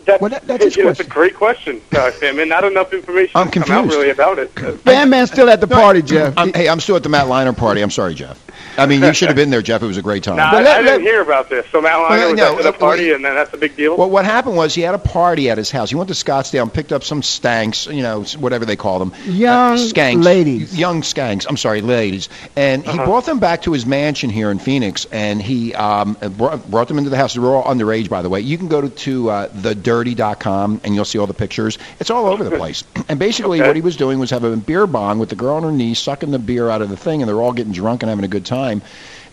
[0.06, 2.64] That's, Well, that- that's his you know, That's a great question, uh, Sam, and not
[2.64, 3.98] enough information I'm has come out confused.
[3.98, 4.52] really about it.
[4.82, 6.34] Fan man's still at the party, Jeff.
[6.38, 7.82] I'm, hey, I'm still at the Matt Liner party.
[7.82, 8.40] I'm sorry, Jeff.
[8.78, 9.82] I mean, you should have been there, Jeff.
[9.84, 10.36] It was a great time.
[10.46, 11.66] Nah, But I, let- I didn't let- hear about this.
[11.72, 13.14] So Matt Liner Well, was no, at the uh, party, wait.
[13.16, 13.96] and then that's a big deal.
[13.98, 15.90] Well, what happened was he had a party at his house.
[15.90, 19.14] He went to Scottsdale and picked up some stanks, you know, whatever they call them.
[19.26, 20.24] Young Uh, skanks.
[20.24, 20.78] ladies.
[20.78, 21.46] Young skanks.
[21.48, 22.28] I'm sorry, ladies.
[22.56, 23.06] And he Uh-huh.
[23.06, 26.98] brought them back to his mansion here in Phoenix, and he um, brought, brought them
[26.98, 27.34] into the house.
[27.34, 28.42] They were all underage, by the way.
[28.42, 31.78] You can go to, to uh, thedirty.com, and you'll see all the pictures.
[32.00, 32.84] It's all over the place.
[33.10, 33.68] And basically, Okay.
[33.68, 35.94] what he was doing was having a beer bong with the girl on her knee,
[35.94, 38.30] sucking the beer out of the thing, and they're all getting drunk and having a
[38.30, 38.82] good time.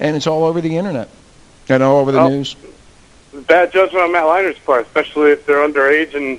[0.00, 1.08] And it's all over the internet
[1.68, 2.28] and all over the Oh.
[2.28, 2.56] news.
[3.32, 6.38] Bad judgment on Matt Liner's part, especially if they're underage and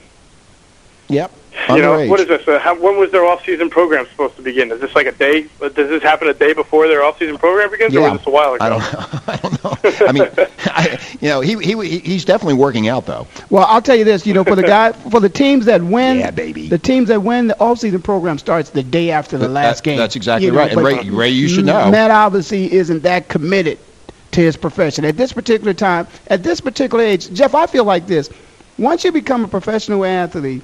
[1.09, 1.31] Yep.
[1.69, 2.47] You know, what is this?
[2.47, 4.71] Uh, how, when was their off-season program supposed to begin?
[4.71, 5.45] Is this like a day?
[5.61, 8.09] uh, Does this happen a day before their off-season program begins, or Yeah.
[8.11, 8.65] was this a while ago?
[8.65, 9.19] I don't know.
[9.27, 10.07] I don't know.
[10.07, 10.29] I mean,
[10.65, 13.27] I, you know, he, he he's definitely working out though.
[13.49, 16.19] Well, I'll tell you this, you know, for the guy, for the teams that win,
[16.19, 16.67] Yeah, baby.
[16.67, 19.83] the teams that win, the off-season program starts the day after the That- last that-
[19.83, 19.97] game.
[19.97, 20.71] that's exactly You know, right.
[20.73, 21.89] And Ray- Ray, you should know.
[21.91, 23.77] Matt obviously isn't that committed
[24.31, 27.31] to his profession at this particular time, at this particular age.
[27.31, 28.29] Jeff, I feel like this:
[28.79, 30.63] once you become a professional athlete.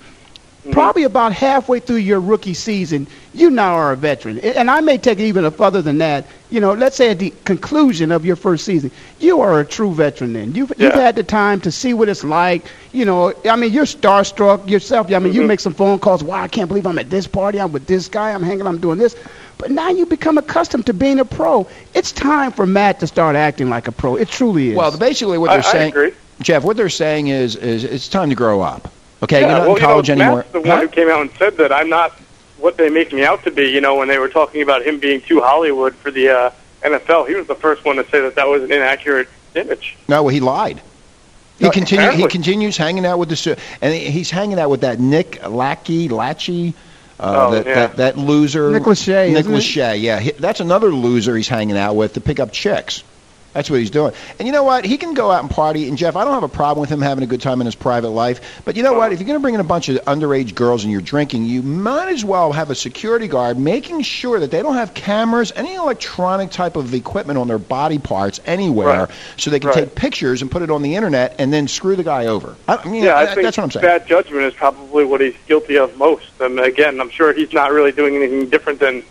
[0.60, 0.72] Mm-hmm.
[0.72, 4.40] Probably about halfway through your rookie season, you now are a veteran.
[4.40, 6.26] And I may take it even further than that.
[6.50, 9.94] You know, let's say at the conclusion of your first season, you are a true
[9.94, 10.54] veteran then.
[10.54, 12.66] You've, you've had the time to see what it's like.
[12.92, 15.10] You know, I mean, you're starstruck yourself.
[15.14, 15.48] I mean, you mm-hmm.
[15.48, 16.26] make some phone calls.
[16.26, 17.62] Wow, I can't believe I'm at this party.
[17.62, 18.34] I'm with this guy.
[18.34, 18.68] I'm hanging.
[18.68, 19.16] I'm doing this.
[19.60, 21.68] But now you become accustomed to being a pro.
[21.94, 24.18] It's time for Matt to start acting like a pro.
[24.18, 24.76] It truly is.
[24.76, 26.12] Well, basically what they're I saying, agree.
[26.42, 28.92] Jeff, what they're saying is is it's time to grow up.
[29.24, 30.38] Okay, yeah, you're not well, in college you know, anymore.
[30.38, 32.12] Matt's the one who came out and said that I'm not
[32.58, 33.70] what they make me out to be.
[33.70, 36.52] You know, when they were talking about him being too Hollywood for the uh,
[36.82, 39.98] NFL, he was the first one to say that that was an inaccurate image.
[40.08, 40.82] No, well, he lied.
[41.58, 45.00] He No, continue, He continues hanging out with the and he's hanging out with that
[45.00, 46.74] Nick Lackey, Lachey,
[47.20, 47.74] uh, Oh, that, yeah.
[47.74, 48.72] that that loser.
[48.72, 49.58] Nick Lachey, Nick isn't it?
[49.58, 53.04] Lachey, yeah, he, that's another loser he's hanging out with to pick up chicks.
[53.54, 54.14] That's what he's doing.
[54.38, 54.86] And you know what?
[54.86, 55.88] He can go out and party.
[55.88, 57.76] And Jeff, I don't have a problem with him having a good time in his
[57.76, 58.62] private life.
[58.64, 59.12] But you know what?
[59.12, 61.64] If you're going to bring in a bunch of underage girls and you're drinking, you
[61.64, 65.74] might as well have a security guard making sure that they don't have cameras, any
[65.76, 69.10] electronic type of equipment on their body parts anywhere, Right.
[69.38, 69.76] so they can Right.
[69.78, 72.56] take pictures and put it on the internet and then screw the guy over.
[72.68, 73.86] I, mean, yeah, I think that's what I'm saying.
[73.86, 76.26] bad judgment is probably what he's guilty of most.
[76.40, 79.04] And again, I'm sure he's not really doing anything different than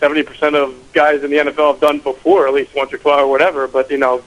[0.00, 3.26] 70% of guys in the NFL have done before, at least once or twice or
[3.28, 3.66] whatever.
[3.66, 4.22] But, you know,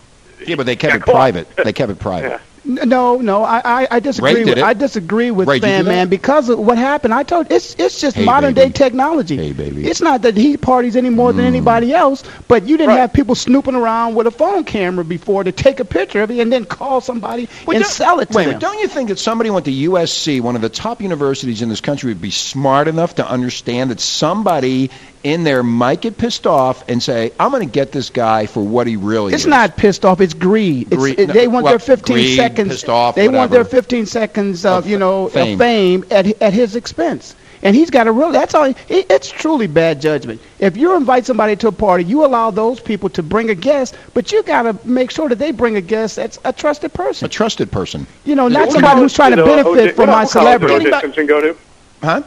[0.45, 1.47] Yeah, but they kept it private.
[1.55, 2.29] They kept it private.
[2.29, 2.39] yeah.
[2.63, 4.33] No, no, I, I, I disagree.
[4.35, 4.63] Ray did with, it.
[4.63, 5.89] I disagree with Ray, Fan that?
[5.89, 7.11] Man because of what happened.
[7.11, 8.67] I told it's it's just Hey, modern baby.
[8.69, 9.35] day technology.
[9.35, 9.87] Hey, baby.
[9.87, 11.47] It's not that he parties any more than mm.
[11.47, 12.99] anybody else, but you didn't Right.
[12.99, 16.37] have people snooping around with a phone camera before to take a picture of it
[16.39, 18.59] and then call somebody Well, and don't- sell it to wait, a them.
[18.59, 21.69] minute, don't you think that somebody went to USC, one of the top universities in
[21.69, 24.91] this country, would be smart enough to understand that somebody
[25.23, 28.63] in there might get pissed off and say, "I'm going to get this guy for
[28.63, 30.19] what he really It's is." not pissed off.
[30.21, 30.87] It's greed.
[30.91, 32.69] It's, Greed- it- they want well, their 15 greed, seconds.
[32.69, 35.53] pissed off, they want their 15 seconds of, Of you know fame.
[35.53, 37.35] of fame at at his expense.
[37.63, 38.31] And he's got a real.
[38.31, 38.63] That's all.
[38.65, 40.41] It, it's truly bad judgment.
[40.57, 43.95] If you invite somebody to a party, you allow those people to bring a guest,
[44.15, 47.27] but you got to make sure that they bring a guest that's a trusted person.
[47.27, 48.07] a trusted person.
[48.25, 50.11] You know, What not somebody college who's trying to did, uh, benefit OJ from what-
[50.11, 50.87] my what college did celebrity.
[50.87, 51.01] O.J.
[51.01, 51.57] Simpson go to?
[52.01, 52.21] Huh?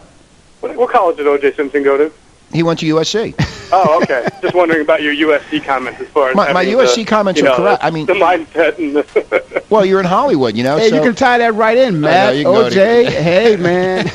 [0.61, 1.53] What, what college did O.J.
[1.55, 2.13] Simpson go to?
[2.55, 3.35] He went to USC.
[3.77, 4.29] Oh, okay.
[4.41, 7.49] Just wondering about your USC comments as far as My- my USC the, comments you
[7.49, 7.81] are correct.
[7.81, 10.77] the- I mean- the mindset and the well, you're in Hollywood, you know.
[10.77, 12.37] Hey, so you can tie that right in, Matt.
[12.37, 14.07] you can go to- OJ, hey man.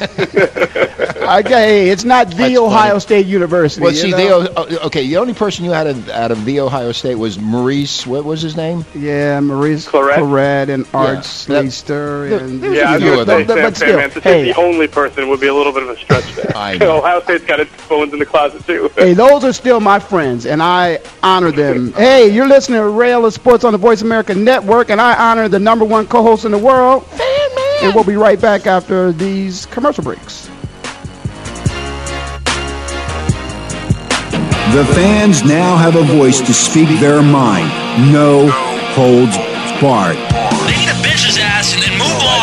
[1.39, 2.99] okay, it's not the That's Ohio funny.
[3.01, 3.81] State University.
[3.83, 4.43] Well, see, know?
[4.43, 8.05] the oh, okay, the only person you had out of, the Ohio State was Maurice.
[8.07, 8.85] What was his name?
[8.95, 10.15] Yeah, Maurice Clarett?
[10.19, 11.21] Clarett and Art Yeah.
[11.21, 13.47] Sleister There- and there yeah, I was few going of to say, them.
[13.47, 14.45] But- Sam, but Sam, still, man, to hey.
[14.45, 16.55] say the only person would be a little bit of a stretch there.
[16.55, 16.99] I know.
[16.99, 18.89] Ohio State's got its phones in the closet, too.
[18.99, 21.93] Hey, those are still my friends, and I honor them.
[21.93, 25.47] hey, you're listening to Ray Ellis Sports on the Voice America Network, and I honor
[25.47, 27.05] the number one co-host in the world.
[27.81, 30.49] And we'll be right back after these commercial breaks.
[34.73, 37.67] The fans now have a voice to speak their mind.
[38.13, 38.49] No
[38.93, 39.35] holds
[39.81, 40.17] barred.
[40.67, 41.98] Beat the bitch's ass and then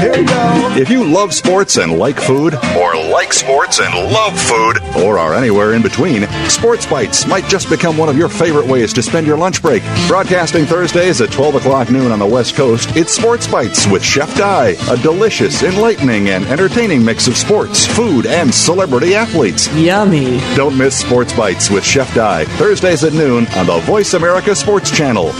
[0.00, 0.74] Here we go.
[0.74, 5.32] If you love sports and like food, or like sports and love food, or are
[5.34, 9.26] anywhere in between, Sports Bites might just become one of your favorite ways to spend
[9.26, 9.82] your lunch break.
[10.08, 14.34] Broadcasting Thursdays at 12 o'clock noon on the West Coast, it's Sports Bites with Chef
[14.36, 19.72] Dye, a delicious, enlightening, and entertaining mix of sports, food, and celebrity athletes.
[19.76, 20.38] Yummy.
[20.56, 24.90] Don't miss Sports Bites with Chef Dye, Thursdays at noon on the Voice America Sports
[24.90, 25.32] Channel.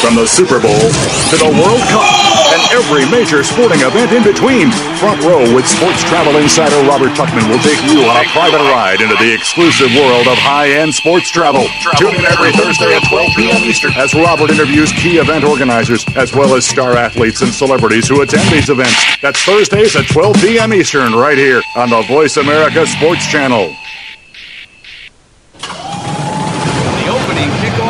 [0.00, 0.86] From the Super Bowl
[1.32, 2.06] to the World Cup
[2.54, 4.70] and every major sporting event in between,
[5.02, 9.00] Front Row with sports travel insider Robert Tuchman will take you on a private ride
[9.00, 11.66] into the exclusive world of high-end sports travel.
[11.98, 13.62] Tune in every Thursday at 12 p.m.
[13.64, 18.22] Eastern as Robert interviews key event organizers as well as star athletes and celebrities who
[18.22, 18.94] attend these events.
[19.20, 20.72] That's Thursdays at 12 p.m.
[20.72, 23.74] Eastern right here on the Voice America Sports Channel.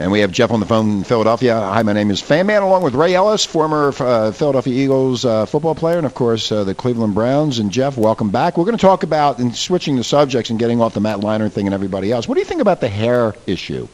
[0.00, 1.58] And we have Jeff on the phone in Philadelphia.
[1.58, 5.44] Hi, my name is Fan Man, along with Ray Ellis, former uh, Philadelphia Eagles uh,
[5.44, 7.58] football player, and of course uh, the Cleveland Browns.
[7.58, 8.56] And Jeff, welcome back.
[8.56, 11.50] We're going to talk about and switching the subjects and getting off the Matt Leinart
[11.50, 12.28] thing and everybody else.
[12.28, 13.88] What do you think about the hair issue?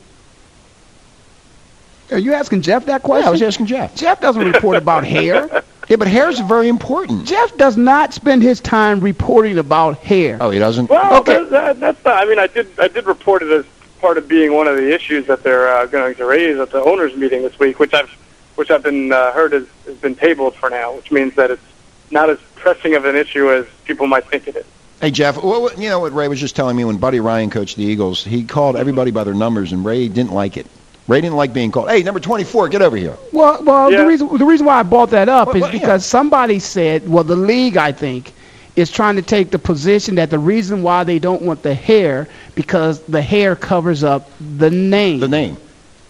[2.11, 3.23] Are you asking Jeff that question?
[3.25, 3.97] Yeah, I was asking Jeff.
[3.97, 5.63] Jeff doesn't report about hair.
[5.89, 7.27] Yeah, but hair is very important.
[7.27, 10.37] Jeff does not spend his time reporting about hair.
[10.39, 10.91] Oh, he doesn't.
[10.91, 11.33] Well, Okay.
[11.45, 12.23] that, that, that's not.
[12.23, 12.69] I mean, I did.
[12.79, 13.65] I did report it as
[14.05, 16.85] part of being one of the issues that they're uh, going to raise at the
[16.85, 18.11] owners' meeting this week, which I've,
[18.55, 21.63] which I've been uh, heard has, has been tabled for now, which means that it's
[22.11, 24.67] not as pressing of an issue as people might think it is.
[25.01, 27.77] Hey Jeff, well, you know what Ray was just telling me when Buddy Ryan coached
[27.79, 30.67] the Eagles, he called everybody by their numbers, and Ray didn't like it.
[31.09, 31.89] Ray didn't like being called.
[31.89, 33.17] Hey, number 24, get over here.
[33.33, 34.03] Well, well, Yeah.
[34.03, 35.79] the reason the reason why I brought that up Well, is well, yeah.
[35.81, 38.35] because somebody said, well, the league, I think,
[38.77, 42.29] is trying to take the position that the reason why they don't want the hair
[42.55, 45.21] because the hair covers up the name.
[45.21, 45.57] The name.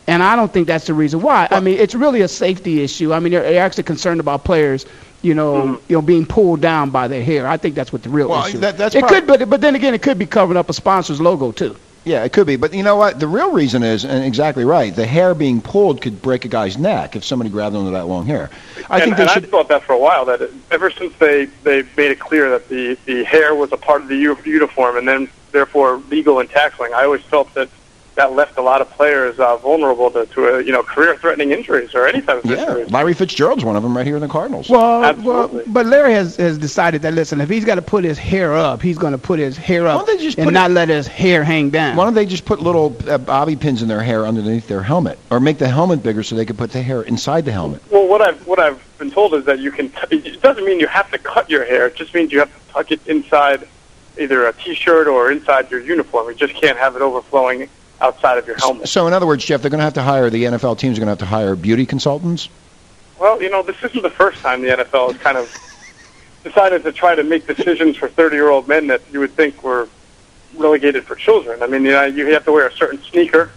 [0.07, 1.49] And I don't think that's the reason why.
[1.51, 3.13] I mean, it's really a safety issue.
[3.13, 4.85] I mean, they're, they're actually concerned about players,
[5.23, 5.85] you know, mm-hmm.
[5.89, 7.47] you know, being pulled down by their hair.
[7.47, 8.59] I think that's what the real Well, issue.
[8.59, 11.21] that- that's it could, but but then again, it could be covering up a sponsor's
[11.21, 11.77] logo too.
[12.05, 12.57] Yeah, it could be.
[12.57, 13.19] But you know what?
[13.19, 16.77] The real reason is, and exactly right, the hair being pulled could break a guy's
[16.77, 18.51] neck if somebody grabbed onto that long hair.
[18.91, 19.45] I and think they and should.
[19.45, 20.27] I've thought that for a while.
[20.27, 23.79] That it, ever since they they made it clear that the the hair was a
[23.79, 27.71] part of the u- uniform, and then therefore legal in tackling, I always felt that
[28.15, 31.95] that left a lot of players uh, vulnerable to, to uh, you know career-threatening injuries
[31.95, 32.85] or any type of Yeah, injury.
[32.87, 34.69] Larry Fitzgerald's one of them right here in the Cardinals.
[34.69, 38.19] Well, well, but Larry has, has decided that listen, if he's got to put his
[38.19, 40.71] hair up, he's going to put his hair up don't they just and put not
[40.71, 41.97] let his hair hang down.
[41.97, 45.19] Why don't they just put little uh, bobby pins in their hair underneath their helmet,
[45.31, 47.83] or make the helmet bigger so they could put the hair inside the helmet?
[47.91, 49.91] Well, what I've what I've been told is that you can.
[49.91, 51.87] T- it doesn't mean you have to cut your hair.
[51.87, 53.67] It just means you have to tuck it inside
[54.19, 56.29] either a T-shirt or inside your uniform.
[56.29, 57.69] You just can't have it overflowing
[58.01, 58.89] outside of your helmet.
[58.89, 61.01] So, in other words, Jeff, they're going to have to hire the NFL teams are
[61.01, 62.49] going to have to hire beauty consultants.
[63.19, 65.53] Well, you know, this isn't the first time the NFL has kind of
[66.43, 69.89] decided to try to make decisions for 30-year-old men that you would think were
[70.57, 71.63] relegated for children.
[71.63, 73.51] I mean, you know, you have to wear a certain sneaker.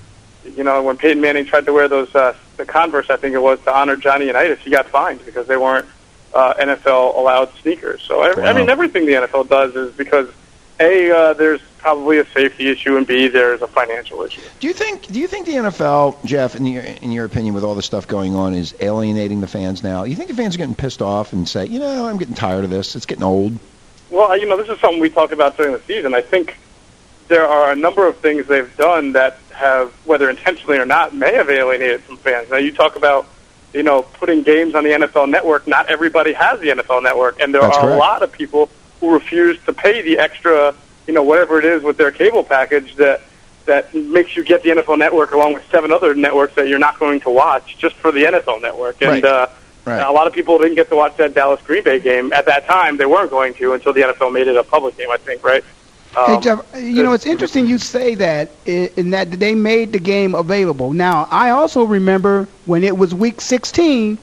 [0.56, 3.42] You know, when Peyton Manning tried to wear those uh, the Converse, I think it
[3.42, 5.86] was to honor Johnny Unitas, he got fined because they weren't
[6.34, 8.02] uh, NFL allowed sneakers.
[8.02, 10.30] So I, I mean, everything the NFL does is because
[10.80, 14.42] a uh, there's probably a safety issue, and B, there's a financial issue.
[14.60, 15.08] Do you think?
[15.08, 18.10] Do you think the NFL, Jeff, in your in your opinion, with all the stuff
[18.10, 20.04] going on, is alienating the fans now?
[20.04, 22.66] You think the fans are getting pissed off and say, you know, I'm getting tired
[22.66, 22.98] of this.
[22.98, 23.58] It's getting old.
[24.10, 26.14] Well, you know, this is something we talked about during the season.
[26.14, 26.58] I think
[27.30, 31.36] there are a number of things they've done that have, whether intentionally or not, may
[31.36, 32.50] have alienated some fans.
[32.50, 33.28] Now, you talk about,
[33.74, 35.68] you know, putting games on the NFL Network.
[35.68, 37.96] Not everybody has the NFL Network, and there That's are correct.
[37.96, 38.70] a lot of people
[39.00, 40.76] who refuse to pay the extra,
[41.08, 43.22] you know, whatever it is with their cable package that
[43.66, 46.98] that makes you get the NFL Network along with seven other networks that you're not
[47.00, 49.02] going to watch just for the NFL Network.
[49.02, 49.26] And Right.
[49.26, 49.48] uh,
[49.86, 50.00] Right.
[50.02, 52.66] a lot of people didn't get to watch that Dallas Green Bay game at that
[52.68, 52.98] time.
[52.98, 55.10] They weren't going to until the NFL made it a public game.
[55.12, 55.64] I think, right?
[56.16, 59.92] Hey Um, Jeff, you know it's interesting you say that i- in that they made
[59.94, 60.92] the game available.
[60.94, 64.18] Now I also remember when it was Week 16,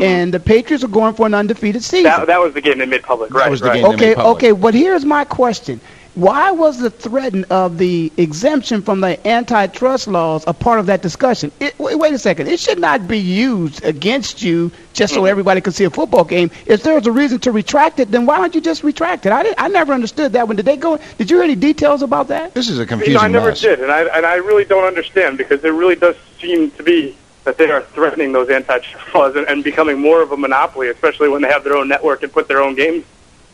[0.00, 2.04] and the Patriots are going for an undefeated season.
[2.10, 3.48] That, that was the game they made public, right?
[3.50, 3.74] was the right.
[3.82, 5.80] game okay, made okay, but here's my question:
[6.14, 11.02] Why was the threat of the exemption from the antitrust laws a part of that
[11.02, 11.50] discussion?
[11.58, 12.46] It, wait, wait a second.
[12.46, 15.22] It should not be used against you just Mm-hmm.
[15.22, 16.52] so everybody can see a football game.
[16.66, 19.32] If there's a reason to retract it, then why don't you just retract it?
[19.32, 20.54] I, did, I never understood that one.
[20.54, 21.00] Did they go?
[21.18, 22.54] Did you hear any details about that?
[22.54, 23.60] This is a You confusing know, I never mess.
[23.60, 27.16] did, and I and I really don't understand because there really does seem to be
[27.42, 31.28] that they are threatening those antitrust laws and, and becoming more of a monopoly, especially
[31.28, 33.04] when they have their own network and put their own games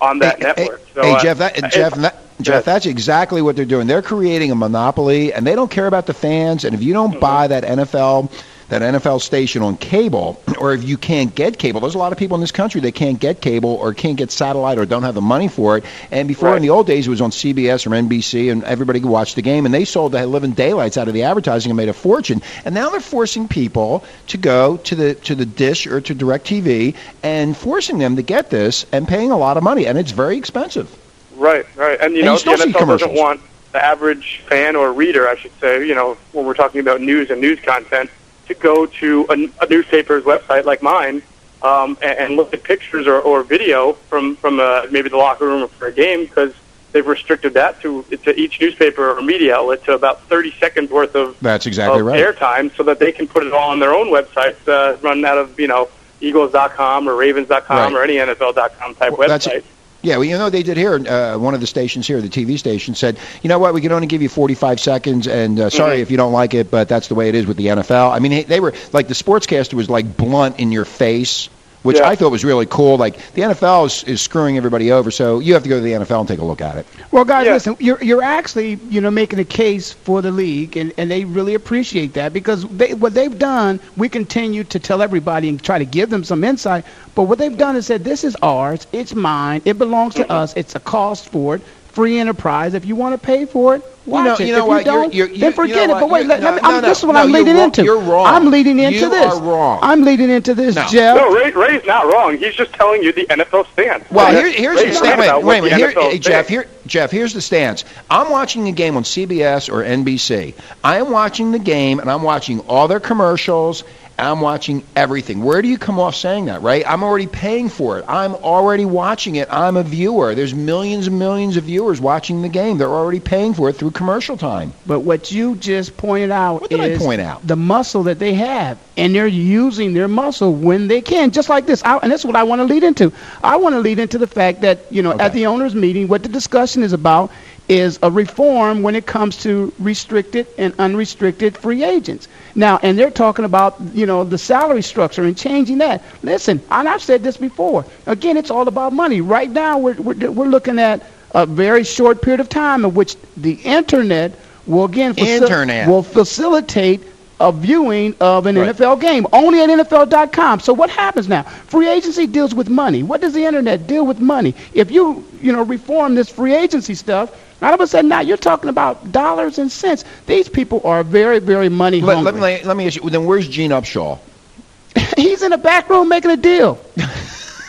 [0.01, 0.81] on that Hey, network.
[0.81, 3.87] hey, so, hey, uh, Jeff, that, it- Jeff, that, Jeff, that's exactly what they're doing.
[3.87, 6.65] They're creating a monopoly, and they don't care about the fans.
[6.65, 8.31] And if you don't buy that NFL,
[8.71, 12.19] that NFL station on cable, or if you can't get cable, there's a lot of
[12.19, 15.15] people in this country that can't get cable or can't get satellite or don't have
[15.15, 15.85] the money for it.
[16.11, 19.11] And before, in the old days, it was on CBS or NBC, and everybody could
[19.11, 19.67] watch the game.
[19.67, 22.43] And they sold the living daylights out of the advertising and made a fortune.
[22.65, 26.95] And now they're forcing people to go to the to the Dish or to DirecTV
[27.23, 30.37] and forcing them to get this and paying a lot of money, and it's very
[30.39, 30.97] expensive.
[31.37, 31.99] Right, right.
[32.01, 33.41] And you And know, you the NFL doesn't want
[33.73, 37.31] the average fan or reader, I should say, you know, when we're talking about news
[37.31, 38.11] and news content,
[38.51, 41.23] to go to a, a newspaper's website like mine
[41.63, 45.47] um, and, and look at pictures or, or video from from uh, maybe the locker
[45.47, 46.53] room for a game because
[46.93, 51.15] they've restricted that to to each newspaper or media outlet to about 30 seconds worth
[51.15, 52.21] of, That's exactly of right.
[52.23, 55.39] airtime so that they can put it all on their own websites, uh, run out
[55.39, 55.89] of you know
[56.21, 57.93] Eagles.com or Ravens.com Right.
[57.93, 59.65] or any NFL.com type Well, website.
[60.03, 60.95] Yeah, well, you know they did here.
[60.95, 63.75] Uh, one of the stations here, the TV station, said, "You know what?
[63.75, 66.03] We can only give you 45 seconds, and uh, sorry Mhm.
[66.03, 68.19] if you don't like it, but that's the way it is with the NFL." I
[68.19, 71.51] mean, they were like the sportscaster was like blunt in your face,
[71.83, 72.09] which Yeah.
[72.09, 72.97] I thought was really cool.
[72.99, 75.93] Like the NFL is, is screwing everybody over, so you have to go to the
[75.93, 76.87] NFL and take a look at it.
[77.11, 77.53] Well, guys, Yeah.
[77.55, 81.25] listen, you're you're actually you know making a case for the league, and, and they
[81.25, 85.79] really appreciate that because they what they've done, we continue to tell everybody and try
[85.79, 86.85] to give them some insight.
[87.15, 90.55] But what they've done is said, this is ours, it's mine, it belongs to us,
[90.57, 91.63] it's a cost for it,
[91.93, 92.75] free enterprise.
[92.75, 94.41] If you want to pay for it, watch know- it.
[94.49, 95.89] you know if what, you don't, you're- you- then you forget know it.
[95.89, 97.55] what, But wait, you're- let, let no, me, no, this is what no, I'm leading
[97.57, 97.85] wrong- into.
[97.85, 98.27] you're wrong.
[98.27, 99.35] I'm leading into You this.
[99.35, 99.79] are wrong.
[99.83, 100.87] I'm leading into this, No.
[100.89, 101.17] Jeff.
[101.17, 102.37] No, Ray, Ray's not wrong.
[102.39, 104.05] He's just telling you the NFL stance.
[104.11, 105.19] Well, Ray- here, here's Ray's the right stance.
[105.21, 105.71] Wait, about wait, what wait.
[105.71, 107.85] the Here, hey, Jeff, here, Jeff, here's the stance.
[108.11, 110.55] I'm watching a game on CBS or NBC.
[110.83, 113.85] I am watching the game, and I'm watching all their commercials.
[114.21, 115.43] I'm watching everything.
[115.43, 116.85] Where do you come off saying that, right?
[116.87, 118.05] I'm already paying for it.
[118.07, 119.49] I'm already watching it.
[119.51, 120.35] I'm a viewer.
[120.35, 122.79] There's millions and millions of viewers watching the game.
[122.79, 124.73] They're already paying for it through commercial time.
[124.87, 127.47] But what you just pointed out What did I is point out?
[127.47, 131.67] the muscle that they have, and they're using their muscle when they can, just like
[131.67, 131.83] this.
[131.85, 133.13] I, and that's what I want to lead into.
[133.43, 136.23] I want to lead into the fact that you know, at the owners' meeting, what
[136.23, 137.31] the discussion is about
[137.71, 142.27] is a reform when it comes to restricted and unrestricted free agents.
[142.57, 146.03] Now, and they're talking about you know the salary structure and changing that.
[146.23, 147.87] Listen, and I've said this before.
[148.07, 149.21] Again, it's all about money.
[149.21, 153.17] Right now, we're we're, we're looking at a very short period of time in which
[153.37, 154.35] the internet
[154.67, 155.89] will again facil- Internet.
[155.89, 157.05] will facilitate
[157.41, 158.75] a viewing of an Right.
[158.77, 160.61] NFL game only at NFL.com.
[160.61, 161.43] So what happens now?
[161.43, 163.03] Free agency deals with money.
[163.03, 164.55] What does the internet deal with money?
[164.75, 167.31] If you you know reform this free agency stuff,
[167.63, 170.05] all of a sudden now you're talking about dollars and cents.
[170.27, 172.41] These people are very very money Let, hungry.
[172.41, 173.11] let me let me ask you.
[173.11, 174.19] Then where's Gene Upshaw?
[175.17, 176.79] He's in the back room making a deal.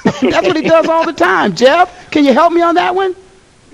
[0.04, 1.56] That's what he does all the time.
[1.56, 3.16] Jeff, can you help me on that one?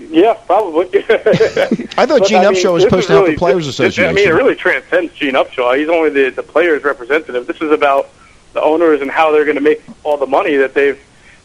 [0.09, 0.85] Yeah, probably.
[1.09, 4.09] I thought But, Gene I mean, Upshaw was supposed to help the Players this- Association.
[4.09, 5.77] I mean, it really transcends Gene Upshaw.
[5.77, 7.47] He's only the, the players' representative.
[7.47, 8.09] This is about
[8.53, 10.99] the owners and how they're going to make all the money that they've.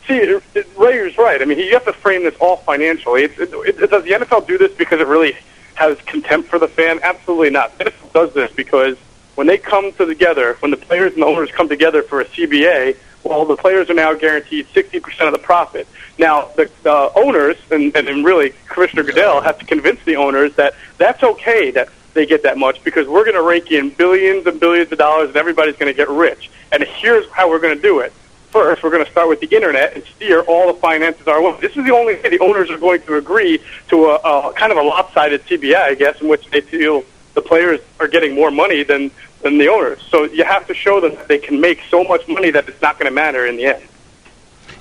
[0.07, 1.41] See, it, it, Rayer's right.
[1.41, 3.25] I mean, you have to frame this all financially.
[3.25, 5.37] It, it, does the NFL do this because it really
[5.75, 7.01] has contempt for the fan?
[7.03, 7.77] Absolutely not.
[7.79, 8.97] The NFL does this because
[9.35, 12.25] when they come to together, when the players and the owners come together for a
[12.25, 15.87] CBA, well, the players are now guaranteed 60% of the profit.
[16.19, 20.75] Now, the, the owners and, and really Commissioner Goodell have to convince the owners that
[20.99, 24.61] that's okay that they get that much because we're going to rake in billions and
[24.61, 26.51] billions of dollars and everybody's going to get rich.
[26.71, 28.13] And here's how we're going to do it.
[28.51, 31.57] First, we're going to start with the internet and steer all the finances our way.
[31.61, 34.71] This is the only way the owners are going to agree to a, a kind
[34.71, 37.03] of a lopsided CBA, I guess, in which they feel
[37.33, 39.11] the players are getting more money than
[39.41, 40.01] than the owners.
[40.09, 42.81] So you have to show them that they can make so much money that it's
[42.81, 43.83] not going to matter in the end.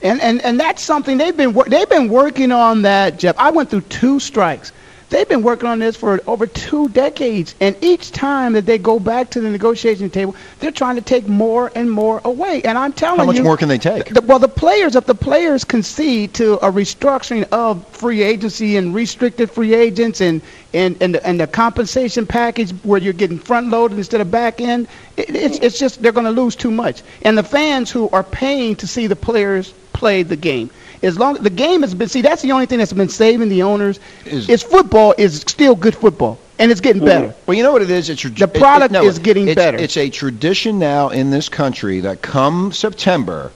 [0.02, 3.38] And, and and that's something they've been they've been working on that, Jeff.
[3.38, 4.72] I went through two strikes.
[5.12, 8.97] They've been working on this for over two decades, and each time that they go
[8.97, 12.62] back to the negotiation table, they're trying to take more and more away.
[12.64, 14.05] And I'm telling you, How much you, more can they take?
[14.05, 18.95] The, well, the players, if the players concede to a restructuring of free agency and
[18.95, 20.41] restricted free agents and
[20.74, 24.62] and and the, and the compensation package where you're getting front loaded instead of back
[24.62, 24.88] end,
[25.18, 27.03] it, it's it's just they're going to lose too much.
[27.24, 30.70] And the fans who are paying to see the players play the game.
[31.04, 33.64] As long the game has been see that's the only thing that's been saving the
[33.64, 37.34] owners is, is football is still good football and it's getting better.
[37.47, 38.10] Well, you know what it is?
[38.10, 39.78] It's the product it, no, is getting it's, better.
[39.78, 43.52] It's a tradition now in this country that come September,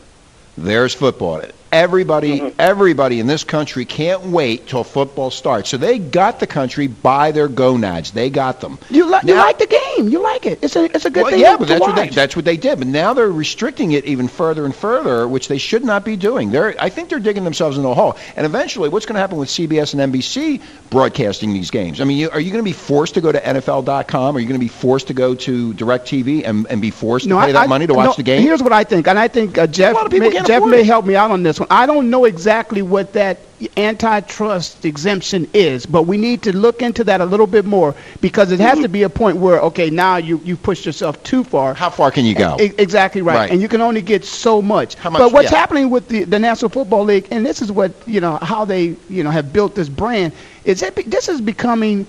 [0.58, 1.44] there's football.
[1.76, 2.60] Everybody, Mm-hmm.
[2.60, 5.70] everybody in this country can't wait till football starts.
[5.70, 8.12] So they got the country by their gonads.
[8.12, 8.80] They got them.
[8.90, 10.08] You, li- you like the game.
[10.08, 10.60] You like it.
[10.64, 12.56] It's a it's a good well, thing yeah, but that's what they, that's what they
[12.56, 12.80] did.
[12.80, 16.50] But now they're restricting it even further and further, which they should not be doing.
[16.52, 18.18] They're, I think they're digging themselves into a hole.
[18.38, 22.00] And eventually, what's going to happen with CBS and NBC broadcasting these games?
[22.00, 24.36] I mean, you, are you going to be forced to go to NFL.com?
[24.36, 27.40] Are you going to be forced to go to DirecTV and, and be forced to
[27.42, 28.42] pay that money to watch no, the game?
[28.42, 30.84] Here's what I think, and I think uh, Jeff lot of people may, Jeff may
[30.84, 31.65] help me out on this one.
[31.70, 33.40] I don't know exactly what that
[33.78, 38.52] antitrust exemption is, but we need to look into that a little bit more because
[38.52, 41.74] it has to be a point where okay, now you you pushed yourself too far.
[41.74, 42.58] How far can you go?
[42.60, 43.36] E- exactly right.
[43.36, 43.52] Right.
[43.52, 44.96] and you can only get so much.
[44.96, 45.58] How much- But what's yeah.
[45.58, 48.96] happening with the, the National Football League, and this is what you know how they
[49.10, 50.34] you know have built this brand,
[50.66, 52.06] is it be, this is becoming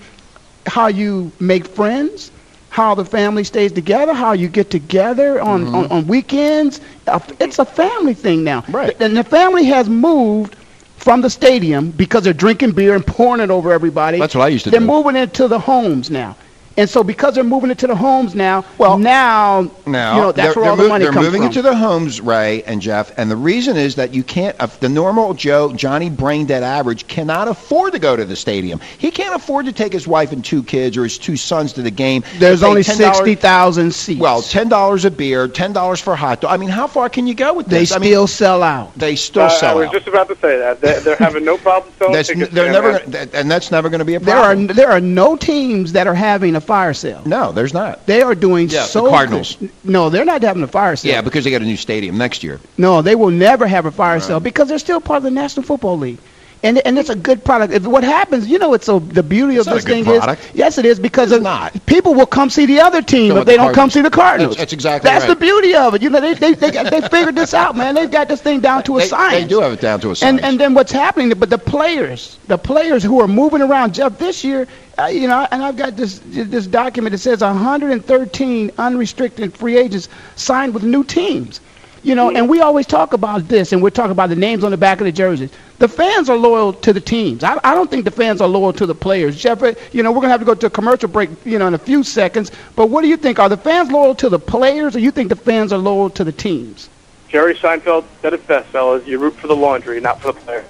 [0.65, 2.31] how you make friends,
[2.77, 5.75] how the family stays together, how you get together on, Mm-hmm.
[5.75, 6.79] on, on weekends.
[7.07, 8.63] Uh, It's a family thing now.
[8.69, 8.95] Right.
[9.01, 10.55] And the family has moved
[10.97, 14.19] from the stadium because they're drinking beer and pouring it over everybody.
[14.19, 14.77] That's what I used to do.
[14.77, 16.35] they're moving into the homes now.
[16.77, 20.53] And so because they're moving into the homes now, well, now, Now, you know, that's
[20.53, 21.47] they're, where all they're the mov- money they're comes moving from.
[21.47, 24.55] into the homes, Ray and Jeff, and the reason is that you can't.
[24.59, 28.79] Uh, the normal Joe, Johnny Brain Dead average, cannot afford to go to the stadium.
[28.99, 31.81] He can't afford to take his wife and two kids or his two sons to
[31.81, 32.23] the game.
[32.37, 34.19] There's only 60,000 seats.
[34.21, 36.51] Well, ten dollars a beer, ten dollars for a hot dog.
[36.53, 37.91] I mean, how far can you go with they this?
[37.91, 38.93] I mean, still sell out.
[38.95, 39.71] they still Uh, sell out.
[39.71, 39.93] I was out.
[39.93, 42.53] just about to say that they're, they're having no problem selling That's tickets.
[42.53, 44.35] they're never, that, and that's never going to be a problem.
[44.35, 44.75] There are problem.
[44.75, 47.21] there are no teams that are having a fire sale.
[47.25, 48.05] no, there's not.
[48.05, 49.55] They are doing Yeah, the so Cardinals.
[49.55, 49.71] good.
[49.83, 51.11] No, they're not having a fire sale.
[51.13, 52.59] Yeah, because they got a new stadium next year.
[52.77, 55.63] No, they will never have a fire sale because they're still part of the National
[55.65, 56.19] Football League.
[56.63, 57.71] And, and it's a good product.
[57.71, 60.05] If what happens, you know, it's so the beauty It's of this a good thing
[60.05, 60.43] product.
[60.43, 61.85] is, yes, it is because It's of, not.
[61.85, 64.09] people will come see the other team So if they the don't come see the
[64.09, 64.55] Cardinals.
[64.55, 65.33] That's- that's exactly That's right.
[65.37, 66.01] the beauty of it.
[66.01, 67.93] You know, they they they, got, they figured this out, man.
[67.93, 69.43] They've got this thing down to a They, science.
[69.43, 70.41] they do have it down to a And science.
[70.41, 71.29] and then what's happening?
[71.37, 75.47] But the players, the players who are moving around, Jeff, this year, uh, you know,
[75.51, 81.03] and I've got this this document that says 113 unrestricted free agents signed with new
[81.03, 81.61] teams.
[82.07, 84.71] You know, and we always talk about this, and we're talking about the names on
[84.71, 85.51] the back of the jerseys.
[85.79, 87.43] The fans are loyal to the teams.
[87.43, 89.37] I, I don't think the fans are loyal to the players.
[89.37, 91.73] Jeffrey, you know, we're gonna have to go to a commercial break, you know, in
[91.73, 92.49] a few seconds.
[92.77, 93.39] But what do you think?
[93.39, 96.23] Are the fans loyal to the players, or you think the fans are loyal to
[96.23, 96.87] the teams?
[97.27, 99.05] Jerry Seinfeld said it best, fellas.
[99.05, 100.63] You root for the laundry, not for the player.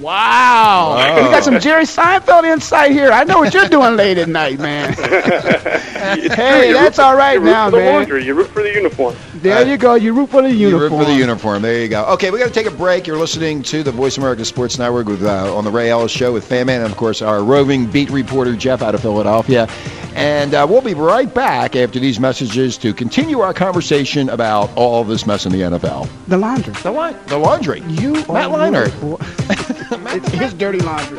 [0.00, 0.96] Wow.
[0.96, 1.16] Wow.
[1.16, 3.10] We got some Jerry Seinfeld insight here.
[3.10, 4.92] I know what you're doing late at night, man.
[4.94, 7.94] hey, that's all right you now, man.
[7.94, 8.24] laundry.
[8.24, 9.16] You root for the uniform.
[9.34, 9.94] There you go.
[9.94, 10.60] You root for the uniform.
[10.60, 10.98] You uniform.
[11.00, 11.62] root for the uniform.
[11.62, 12.04] There you go.
[12.14, 13.06] Okay, we got to take a break.
[13.06, 16.32] You're listening to the Voice America Sports Network with uh, on the Ray Ellis Show
[16.32, 19.68] with Fan Man and of course our roving beat reporter Jeff out of Philadelphia.
[20.14, 25.04] And uh, we'll be right back after these messages to continue our conversation about all
[25.04, 26.08] this mess in the NFL.
[26.26, 26.72] The laundry.
[26.72, 27.80] The, li- the laundry.
[27.82, 29.35] You Matt are Leinart.
[29.48, 31.18] Rooting for- His dirty laundry.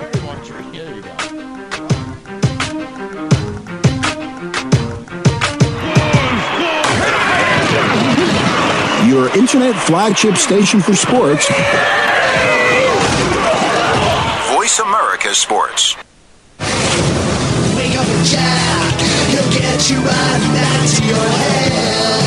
[0.73, 2.17] There you go.
[9.07, 11.47] Your internet flagship station for sports.
[14.53, 15.95] Voice America Sports.
[17.77, 18.99] Wake up and jack.
[19.31, 22.26] He'll get you right back to your head.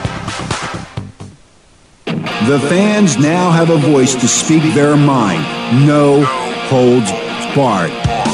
[2.47, 5.43] The fans now have a voice to speak their mind.
[5.85, 6.23] No
[6.73, 7.11] holds
[7.53, 7.91] barred.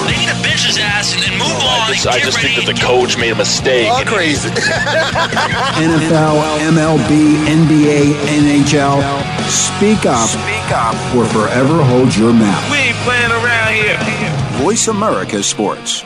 [0.07, 1.91] They need to bitch his ass and then move on.
[1.91, 3.91] I just, I just think that the coach made a mistake.
[3.91, 4.47] All crazy.
[5.83, 6.39] NFL,
[6.71, 9.03] MLB, NBA, NHL.
[9.51, 10.29] Speak up.
[10.29, 10.95] Speak up.
[11.13, 12.71] Or forever hold your mouth.
[12.71, 14.63] We ain't playing around here.
[14.63, 16.03] Voice America Sports.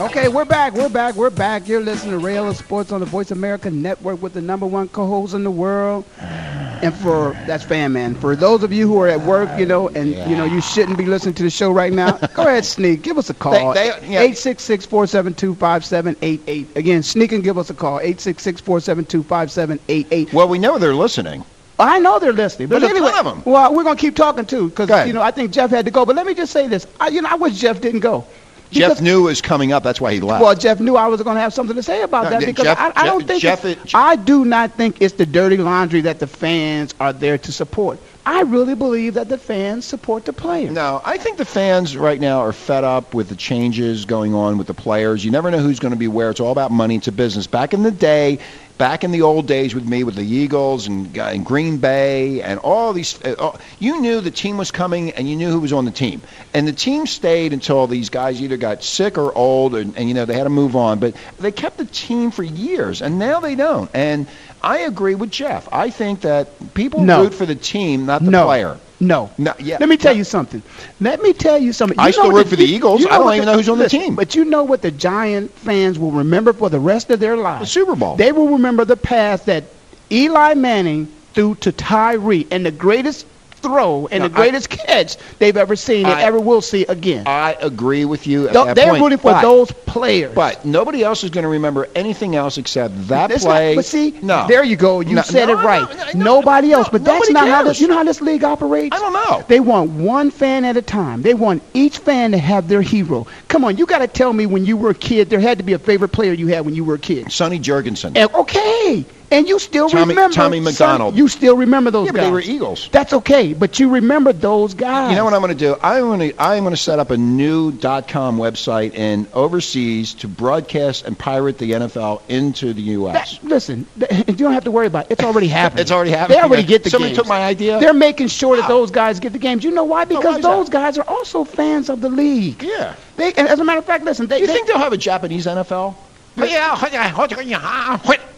[0.00, 0.74] Okay, we're back.
[0.74, 1.16] We're back.
[1.16, 1.66] We're back.
[1.66, 4.86] You're listening to Ray Ellis Sports on the Voice America Network with the number one
[4.88, 6.04] co-host in the world.
[6.20, 8.14] And for that's fan man.
[8.14, 10.98] For those of you who are at work, you know, and you know you shouldn't
[10.98, 13.02] be listening to the show right now, go ahead, sneak.
[13.02, 13.74] Give us a call.
[13.74, 14.22] They- they- yeah.
[14.28, 16.76] 866-472-5788.
[16.76, 17.98] Again, sneak and give us a call.
[17.98, 20.32] 866-472-5788.
[20.32, 21.44] Well, we know they're listening.
[21.80, 23.42] I know they're listening, but There's a anyway, ton of 'em.
[23.44, 26.06] well, we're gonna keep talking too, because you know I think Jeff had to go.
[26.06, 28.24] But let me just say this: I, you know, I wish Jeff didn't go.
[28.70, 29.82] Jeff Because- knew it was coming up.
[29.82, 30.42] That's why he left.
[30.42, 32.64] Well, Jeff knew I was going to have something to say about No, that because
[32.64, 35.56] Jeff- I, I don't Jeff- think Jeff is- I do not think it's the dirty
[35.56, 37.98] laundry that the fans are there to support.
[38.26, 40.70] I really believe that the fans support the players.
[40.72, 44.58] No, I think the fans right now are fed up with the changes going on
[44.58, 45.24] with the players.
[45.24, 46.28] You never know who's going to be where.
[46.28, 46.96] It's all about money.
[46.96, 47.46] It's a business.
[47.46, 48.38] Back in the day,
[48.78, 52.40] back in the old days with me with the Eagles and, uh, and Green Bay
[52.40, 55.58] and all these, uh, all- you knew the team was coming and you knew who
[55.60, 56.22] was on the team.
[56.54, 60.14] And the team stayed until these guys either got sick or old and, and you
[60.14, 61.00] know, they had to move on.
[61.00, 63.90] But they kept the team for years and now they don't.
[63.92, 64.26] And
[64.62, 65.68] I agree with Jeff.
[65.72, 67.22] I think that people No.
[67.24, 68.78] root for the team, not the no, player.
[69.00, 69.30] No.
[69.38, 69.76] No, yeah.
[69.78, 70.62] Let me tell you something.
[71.00, 71.98] Let me tell you something.
[71.98, 73.06] I still know root what for the Eagles.
[73.06, 74.16] I don't even know who's on the team.
[74.16, 77.60] But you know what the Giant fans will remember for the rest of their lives?
[77.60, 78.16] The Super Bowl.
[78.16, 79.64] They will remember the pass that
[80.10, 83.26] Eli Manning threw to Tyree and the greatest
[83.62, 86.84] throw and No, the I- greatest catch they've ever seen and I- ever will see
[86.86, 87.24] again.
[87.26, 88.48] I agree with you.
[88.48, 90.34] That they're point, rooting for but- those players.
[90.34, 93.74] But nobody else is going to remember anything else except that That's not- play.
[93.76, 94.46] but see, no.
[94.48, 95.00] there you go.
[95.00, 95.82] You No, said no, it right.
[96.14, 96.88] no, no, Nobody else.
[96.90, 97.80] But that's not how this.
[97.80, 98.94] You know how this league operates.
[98.96, 99.44] I don't know.
[99.48, 101.22] They want one fan at a time.
[101.22, 103.26] They want each fan to have their hero.
[103.48, 105.64] Come on, you got to tell me when you were a kid, there had to
[105.64, 107.32] be a favorite player you had when you were a kid.
[107.32, 108.12] Sonny Jurgensen.
[108.16, 111.16] And, okay, and you still Tommy- remember Tommy some- McDonald.
[111.16, 112.26] you still remember those Yeah, but guys.
[112.26, 112.88] they were Eagles.
[112.92, 115.10] That's okay, but you remember those guys.
[115.10, 115.76] You know what I'm going to do?
[115.82, 120.28] I'm going to I'm going to set up a new .com website in overseas to
[120.28, 123.38] broadcast and pirate the NFL into the U.S.
[123.38, 123.86] That- listen,
[124.26, 125.12] you don't have to worry about it.
[125.12, 125.82] It's already happening.
[125.82, 126.38] It's already happening.
[126.38, 127.18] They already get the Somebody games.
[127.18, 127.78] took my idea.
[127.80, 129.64] They're making sure that those guys get the games.
[129.64, 130.04] You know why?
[130.04, 130.72] Because why those that?
[130.72, 132.62] guys are also fans of the league.
[132.62, 132.94] Yeah.
[133.16, 134.96] They, and as a matter of fact, listen, they, you they- think they'll have a
[134.96, 135.94] Japanese NFL?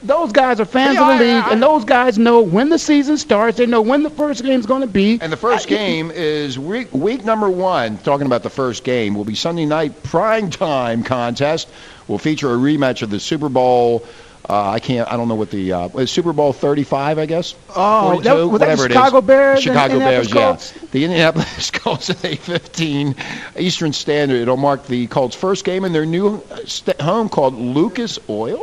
[0.03, 3.59] Those guys are fans of the league, and those guys know when the season starts.
[3.59, 5.19] They know when the first game's going to be.
[5.21, 7.99] And the first uh, game is week, week number one.
[7.99, 11.69] Talking about the first game will be Sunday night prime time contest.
[12.09, 14.05] Will feature a rematch of the Super Bowl
[14.51, 15.07] Uh, I can't.
[15.11, 17.55] I don't know what the uh, Super Bowl 35, I guess.
[17.77, 18.97] Oh, that- was that the whatever it is.
[18.97, 20.59] Chicago Bears Chicago Bears, yeah.
[20.91, 23.15] The Indianapolis Colts at 8:15
[23.61, 24.41] Eastern Standard.
[24.43, 28.61] It'll mark the Colts' first game in their new uh, st- home called Lucas Oil.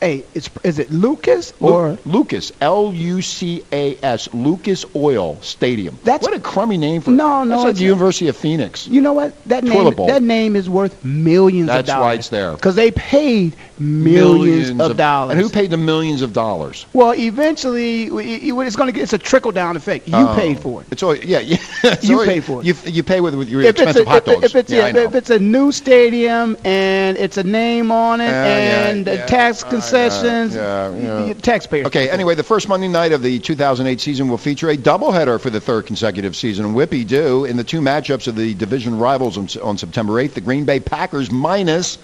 [0.00, 5.38] Hey, it's is it Lucas Lu- or Lucas L U C A S Lucas Oil
[5.42, 5.98] Stadium.
[6.04, 7.84] That's- what a crummy name for No, no, That's like the.
[7.84, 8.86] University of Phoenix.
[8.86, 9.32] You know what?
[9.46, 10.06] That name bowl.
[10.06, 11.98] that name is worth millions That's of dollars.
[11.98, 12.52] That's why it's there.
[12.52, 15.32] Because they paid millions, of, dollars.
[15.32, 16.86] And who paid the millions of dollars?
[16.92, 20.08] Well, eventually, it- it- it's going to get it's a trickle down effect.
[20.08, 20.34] You Oh.
[20.36, 20.88] paid for it.
[20.90, 21.40] It's all yeah.
[21.40, 21.56] yeah.
[21.84, 22.66] It's You always- pay for it.
[22.66, 24.44] You you pay with with your If expensive a, hot dogs.
[24.44, 25.02] if it's yeah, know.
[25.02, 29.14] if it's a new stadium and it's a name on it Yeah, yeah, and the
[29.14, 29.26] yeah.
[29.26, 30.94] tax Uh, concessions, yeah,
[31.26, 31.32] yeah.
[31.34, 31.86] taxpayers.
[31.86, 35.50] Okay, anyway, the first Monday night of the 2008 season will feature a doubleheader for
[35.50, 36.64] the third consecutive season.
[36.66, 40.34] And Whippy do in the two matchups of the division rivals on, on September 8th.
[40.34, 41.98] The Green Bay Packers minus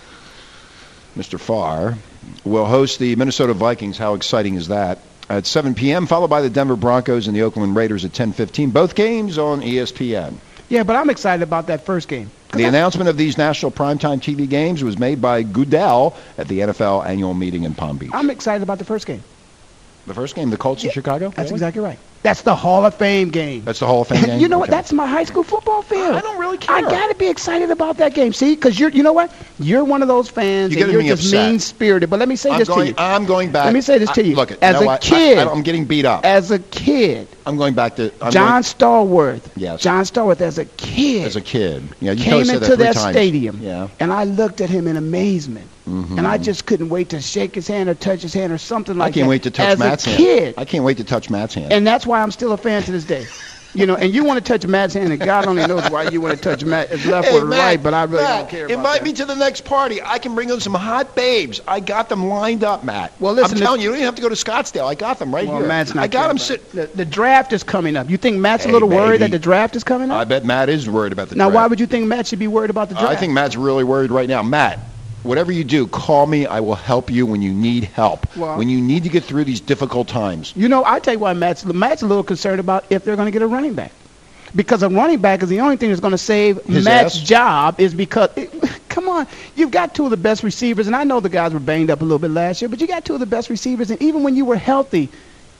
[1.17, 1.39] Mr.
[1.39, 1.97] Favre
[2.45, 3.99] will host the Minnesota Vikings.
[3.99, 4.99] How exciting is that?
[5.29, 8.73] At 7 p.m., followed by the Denver Broncos and the Oakland Raiders at 10:15.
[8.73, 10.35] Both games on ESPN.
[10.69, 12.31] Yeah, but I'm excited about that first game.
[12.53, 17.05] The announcement of these national primetime TV games was made by Goodell at the NFL
[17.07, 18.11] annual meeting in Palm Beach.
[18.13, 19.23] I'm excited about the first game.
[20.07, 21.29] The first game, the Colts in Chicago.
[21.31, 21.53] That's Really?
[21.55, 21.99] exactly right.
[22.25, 23.65] That's the Hall of Fame game.
[23.67, 24.41] That's the Hall of Fame game.
[24.41, 24.71] You know what?
[24.71, 26.17] That's my high school football field.
[26.17, 26.75] I don't really care.
[26.75, 28.33] I got to be excited about that game.
[28.33, 29.31] See, because you're, you know what?
[29.59, 32.09] You're one of those fans, You're you're just mean spirited.
[32.09, 32.95] But let me say I'm this going, to you.
[32.97, 33.67] I'm going back.
[33.67, 34.37] Let me say this to you.
[34.37, 34.95] Look, you as know a?
[34.95, 36.25] I- kid, I, am getting beat up.
[36.25, 39.51] as a kid, I'm going back to I'm John going- Stallworth.
[39.55, 39.83] Yes.
[39.83, 41.83] John Stallworth, as a kid, as a kid.
[42.01, 43.89] Yeah, you came into that, that stadium, Yeah.
[44.01, 46.17] and I looked at him in amazement, Mhm.
[46.17, 48.97] and I just couldn't wait to shake his hand or touch his hand or something
[48.97, 49.19] like that.
[49.19, 49.31] I can't that.
[49.31, 50.19] wait to touch as Matt's a hand.
[50.19, 51.71] kid, I can't wait to touch Matt's hand.
[51.73, 53.27] and that's why I'm still a fan to this day.
[53.77, 56.21] You know, and you want to touch Matt's hand, and God only knows why you
[56.21, 58.49] want to touch Matt, his left Hey, or Matt, right, but I really Matt, don't
[58.49, 59.05] care about Invite that.
[59.05, 60.01] me to the next party.
[60.01, 61.61] I can bring in some hot babes.
[61.67, 63.13] I got them lined up, Matt.
[63.19, 64.87] Well, listen, I'm telling you, you don't even have to go to Scottsdale.
[64.87, 65.67] I got them right Well, here.
[65.67, 66.71] Matt's not I got them sit.
[66.71, 68.09] The, the draft is coming up.
[68.09, 70.19] You think Matt's a Hey, little worried that the draft is coming up?
[70.19, 71.55] I bet Matt is worried about the now, draft.
[71.57, 73.11] why would you think Matt should be worried about the draft?
[73.11, 74.45] I think Matt's really worried right now.
[74.45, 74.79] Matt,
[75.25, 76.47] whatever you do, call me.
[76.47, 78.27] I will help you when you need help.
[78.37, 80.53] Well- when you need to get through these difficult times.
[80.55, 83.27] You know, I tell you why Matt's Matt's a little concerned about if they're going
[83.27, 83.93] to get a running back,
[84.55, 87.23] because a running back is the only thing that's going to save His Matt's ass?
[87.23, 87.81] job.
[87.81, 88.31] Is because
[88.89, 91.61] come on, you've got two of the best receivers, and I know the guys were
[91.61, 93.91] banged up a little bit last year, but you got two of the best receivers,
[93.91, 95.09] and even when you were healthy,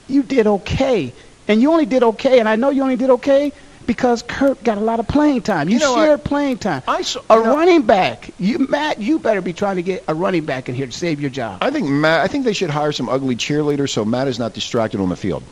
[0.07, 1.11] you did okay,
[1.47, 3.51] and you only did okay, and I know you only did okay.
[3.85, 5.69] Because Kurt got a lot of playing time.
[5.69, 6.83] You, You know shared playing time.
[6.87, 10.13] I saw, A know, running back, you Matt, you better be trying to get a
[10.13, 11.59] running back in here to save your job.
[11.61, 12.21] I think Matt.
[12.21, 15.15] I think they should hire some ugly cheerleaders so Matt is not distracted on the
[15.15, 15.43] field.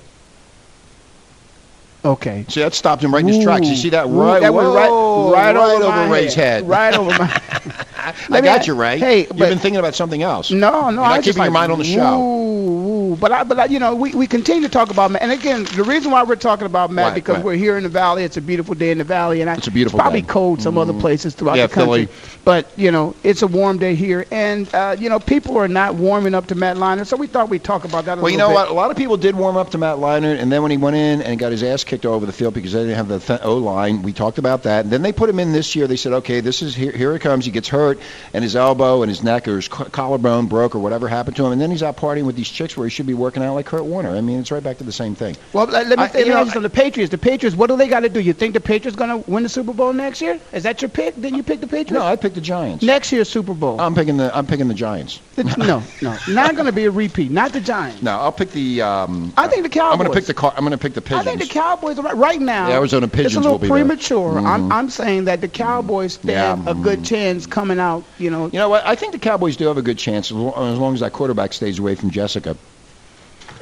[2.05, 2.45] Okay.
[2.49, 3.67] See, that stopped him right in his tracks.
[3.67, 4.41] You see that Ooh, right?
[4.41, 6.67] that went right, Whoa, right, over, over Ray's head.
[6.67, 7.41] Right over my.
[8.29, 8.99] I got you, Ray.
[8.99, 10.51] Hey, You've been thinking about something else.
[10.51, 12.21] No, no, You're not I just keeping your mind on the show.
[12.21, 15.31] Ooh, but I, but I, you know, we, we continue to talk about Matt, and
[15.31, 17.45] again, the reason why we're talking about Matt Right, because right.
[17.45, 18.23] we're here in the valley.
[18.23, 20.27] It's a beautiful day in the valley, and I, It's a beautiful probably day.
[20.27, 20.99] cold some other Mhm.
[21.01, 22.05] places throughout Yeah, the country.
[22.05, 22.17] Philly.
[22.45, 25.95] But you know, it's a warm day here, and uh, you know, people are not
[25.95, 28.37] warming up to Matt Leinart, so we thought we'd talk about that a Well, you
[28.37, 28.55] know bit.
[28.55, 28.69] what?
[28.69, 30.95] A lot of people did warm up to Matt Leinart, and then when he went
[30.95, 33.19] in and got his ass kicked all over the field because they didn't have the
[33.19, 34.85] th- O line, we talked about that.
[34.85, 35.87] And then they put him in this year.
[35.87, 36.91] They said, okay, this is here.
[36.91, 37.45] Here it comes.
[37.45, 37.99] He gets hurt,
[38.33, 41.45] and his elbow and his neck or his co- collarbone broke or whatever happened to
[41.45, 43.53] him, and then he's out partying with these chicks where he should be working out
[43.55, 44.09] like Kurt Warner.
[44.09, 45.35] I mean, it's right back to the same thing.
[45.53, 46.61] Well, let, let me, I- you know, ask you something.
[46.63, 48.19] The Patriots, the Patriots, what do they got to do?
[48.19, 50.39] You think the Patriots going to win the Super Bowl next year?
[50.51, 51.15] Is that your pick?
[51.15, 51.91] Didn't you pick the Patriots?
[51.91, 52.83] No, I picked the Giants.
[52.83, 53.79] Next year's Super Bowl.
[53.79, 55.21] I'm picking the I'm picking the Giants.
[55.35, 57.31] The- no, no, not going to be a repeat.
[57.31, 58.01] Not the Giants.
[58.01, 58.81] No, I'll pick the.
[58.81, 59.93] Um, I think the Cowboys.
[59.93, 60.33] I'm going to pick the.
[60.33, 62.67] Car- I'm going to pick the I think the Cowboys are right, right now.
[62.67, 63.77] The Arizona It's Pigeons a little will be there.
[63.77, 64.37] premature.
[64.39, 64.71] I'm, Mhm.
[64.71, 68.03] I'm saying that the Cowboys stand Yeah, a good chance coming out.
[68.19, 68.85] You know, You know what?
[68.85, 71.79] I think the Cowboys do have a good chance as long as that quarterback stays
[71.79, 72.55] away from Jessica.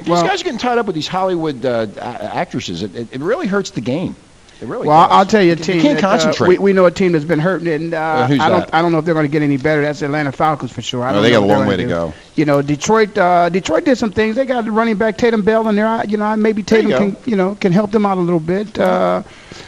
[0.01, 2.83] These Well- guys are getting tied up with these Hollywood uh, actresses.
[2.83, 4.15] It, it, it really hurts the game.
[4.61, 4.87] It really.
[4.87, 5.17] well, does.
[5.17, 6.47] I'll tell you a You can't that, uh, concentrate.
[6.49, 8.59] we, we know a team that's been hurting, and uh, Uh, who's I don't.
[8.59, 8.75] that?
[8.75, 9.81] I don't know if they're going to get any better.
[9.81, 11.01] That's the Atlanta Falcons for sure.
[11.03, 11.89] I No, don't they know got a long way to do.
[11.89, 12.13] go.
[12.35, 13.17] You know, Detroit.
[13.17, 14.35] Uh, Detroit did some things.
[14.35, 15.87] They got the running back Tatum Bell in there.
[15.87, 18.21] I- You know, maybe There you Tatum can you know can help them out a
[18.21, 18.77] little bit.
[18.77, 19.23] Uh,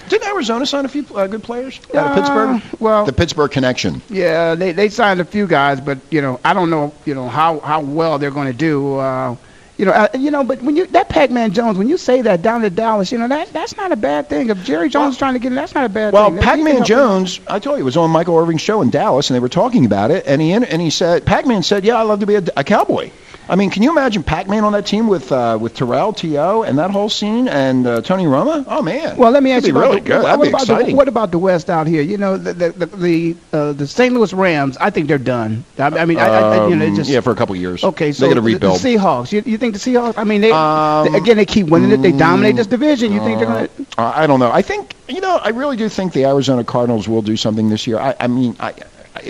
[0.10, 2.80] Didn't Arizona sign a few uh, good players out of Uh, Pittsburgh?
[2.80, 4.00] well- the Pittsburgh connection.
[4.12, 7.28] Yeah, they they signed a few guys, but you know, I don't know, you know
[7.30, 8.98] how how well they're going to do.
[9.00, 9.36] Uh,
[9.78, 12.42] you know, uh, you know, but when you that Pac-Man Jones, when you say that
[12.42, 14.50] down to Dallas, you know that that's not a bad thing.
[14.50, 16.38] If Jerry Jones is trying to get in, that's not a bad Well, thing.
[16.38, 16.84] He Pac-Man.
[16.86, 19.86] Jones, I told you, was on Michael Irvin's show in Dallas, and they were talking
[19.86, 22.44] about it, and he and he said, Pac-Man said, "Yeah, I love to be a,
[22.56, 23.10] a cowboy."
[23.50, 26.78] I mean, can you imagine Pac-Man on that team with uh, with Terrell, T.O., and
[26.80, 28.64] that whole scene, and uh, Tony Romo?
[28.68, 29.18] Oh man.
[29.18, 30.16] Well, let me ask That'd you really the, good.
[30.16, 32.02] What, That'd what be about the what about the West out here?
[32.02, 34.14] You know, the the the the, uh, the St.
[34.14, 34.78] Louis Rams.
[34.78, 35.66] I think they're done.
[35.78, 37.84] I, I mean, I, I, you know, Um, just yeah, for a couple of years.
[37.84, 38.80] Okay, so they got to the- rebuild.
[38.80, 39.32] The, Seahawks.
[39.32, 40.18] You, you think the Seahawks?
[40.18, 42.02] I mean, they, Um, they- again they keep winning it.
[42.02, 43.12] They dominate this division.
[43.12, 44.02] You think they're going to?
[44.02, 44.52] Uh, I don't know.
[44.52, 45.38] I think you know.
[45.44, 48.00] I really do think the Arizona Cardinals will do something this year.
[48.00, 48.74] I, I mean, I,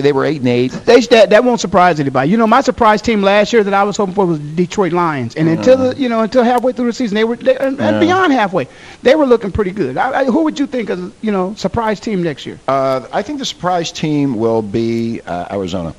[0.02, 0.72] they were eight and eight.
[0.72, 2.30] They that that won't surprise anybody.
[2.30, 5.36] You know, my surprise team last year that I was hoping for was Detroit Lions,
[5.36, 8.00] and until the, you know until halfway through the season, they were they, and, and
[8.00, 8.68] beyond halfway,
[9.02, 9.98] they were looking pretty good.
[9.98, 12.60] I, I, who would you think is you know surprise team next year?
[12.68, 15.94] Uh, I think the surprise team will be uh, Arizona.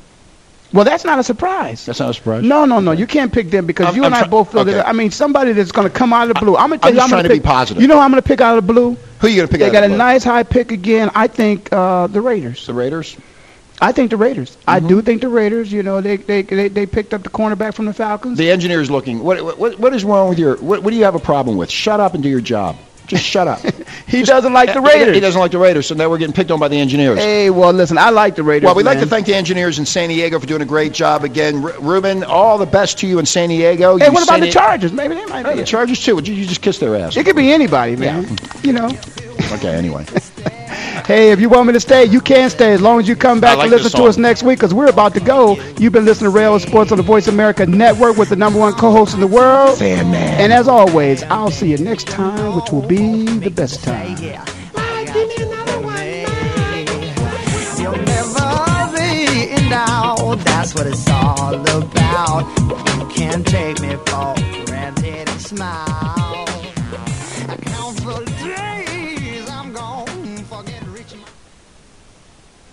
[0.73, 1.87] Well, that's not a surprise.
[1.87, 2.43] That's not a surprise.
[2.43, 2.91] No, no, no.
[2.91, 4.73] You can't pick them because I'm- you and I'm I both feel okay.
[4.73, 4.89] that.
[4.89, 6.57] I mean, somebody that's going to come out of the blue.
[6.57, 7.01] I'm going to tell I'm you.
[7.03, 7.81] I'm trying to be positive.
[7.81, 8.97] You know, who I'm going to pick out of the blue.
[9.21, 9.99] Who are you going to pick They out got of a the blue?
[9.99, 11.13] nice high pick again.
[11.15, 12.67] I think uh, the Raiders.
[12.67, 13.17] The Raiders.
[13.81, 14.57] I think the Raiders.
[14.67, 14.89] I Mm-hmm.
[14.89, 15.73] do think the Raiders.
[15.73, 18.39] You know, they they they, they picked up the cornerback from the Falcons.
[18.39, 19.23] The engineer's looking.
[19.23, 20.57] What what what is wrong with your?
[20.57, 21.71] What, what do you have a problem with?
[21.71, 22.77] Shut up and do your job.
[23.07, 23.61] Just shut up.
[24.07, 25.15] he doesn't like the Raiders.
[25.15, 27.19] He doesn't like the Raiders, so now we're getting picked on by the engineers.
[27.19, 28.65] Hey, well, listen, I like the Raiders.
[28.67, 31.23] Well, we'd like to thank the engineers in San Diego for doing a great job
[31.23, 31.63] again.
[31.63, 33.99] R- Ruben, all the best to you in San Diego.
[33.99, 34.91] Hey, You what about the Chargers?
[34.91, 35.61] Maybe they might Oh, be.
[35.61, 35.67] the.
[35.67, 36.15] Chargers too.
[36.15, 37.15] Would you, you just kiss their ass?
[37.15, 38.39] It could be anybody, man.
[38.63, 38.87] You know.
[39.53, 39.75] Okay.
[39.75, 40.07] Anyway.
[41.07, 43.41] Hey, if you want me to stay, you can stay as long as you come
[43.41, 45.57] back I like and listen to us next week because we're about to go.
[45.79, 48.59] You've been listening to Ray Ellis Sports on the Voice America Network with the number
[48.59, 49.79] one co-host in the world.
[49.79, 50.41] Fan Man.
[50.41, 54.17] And as always, I'll see you next time, which will be the best time.
[57.79, 60.39] You'll never be in doubt.
[60.45, 62.47] That's what it's all about.
[62.99, 64.35] You can't take me for
[64.67, 66.44] granted and smile.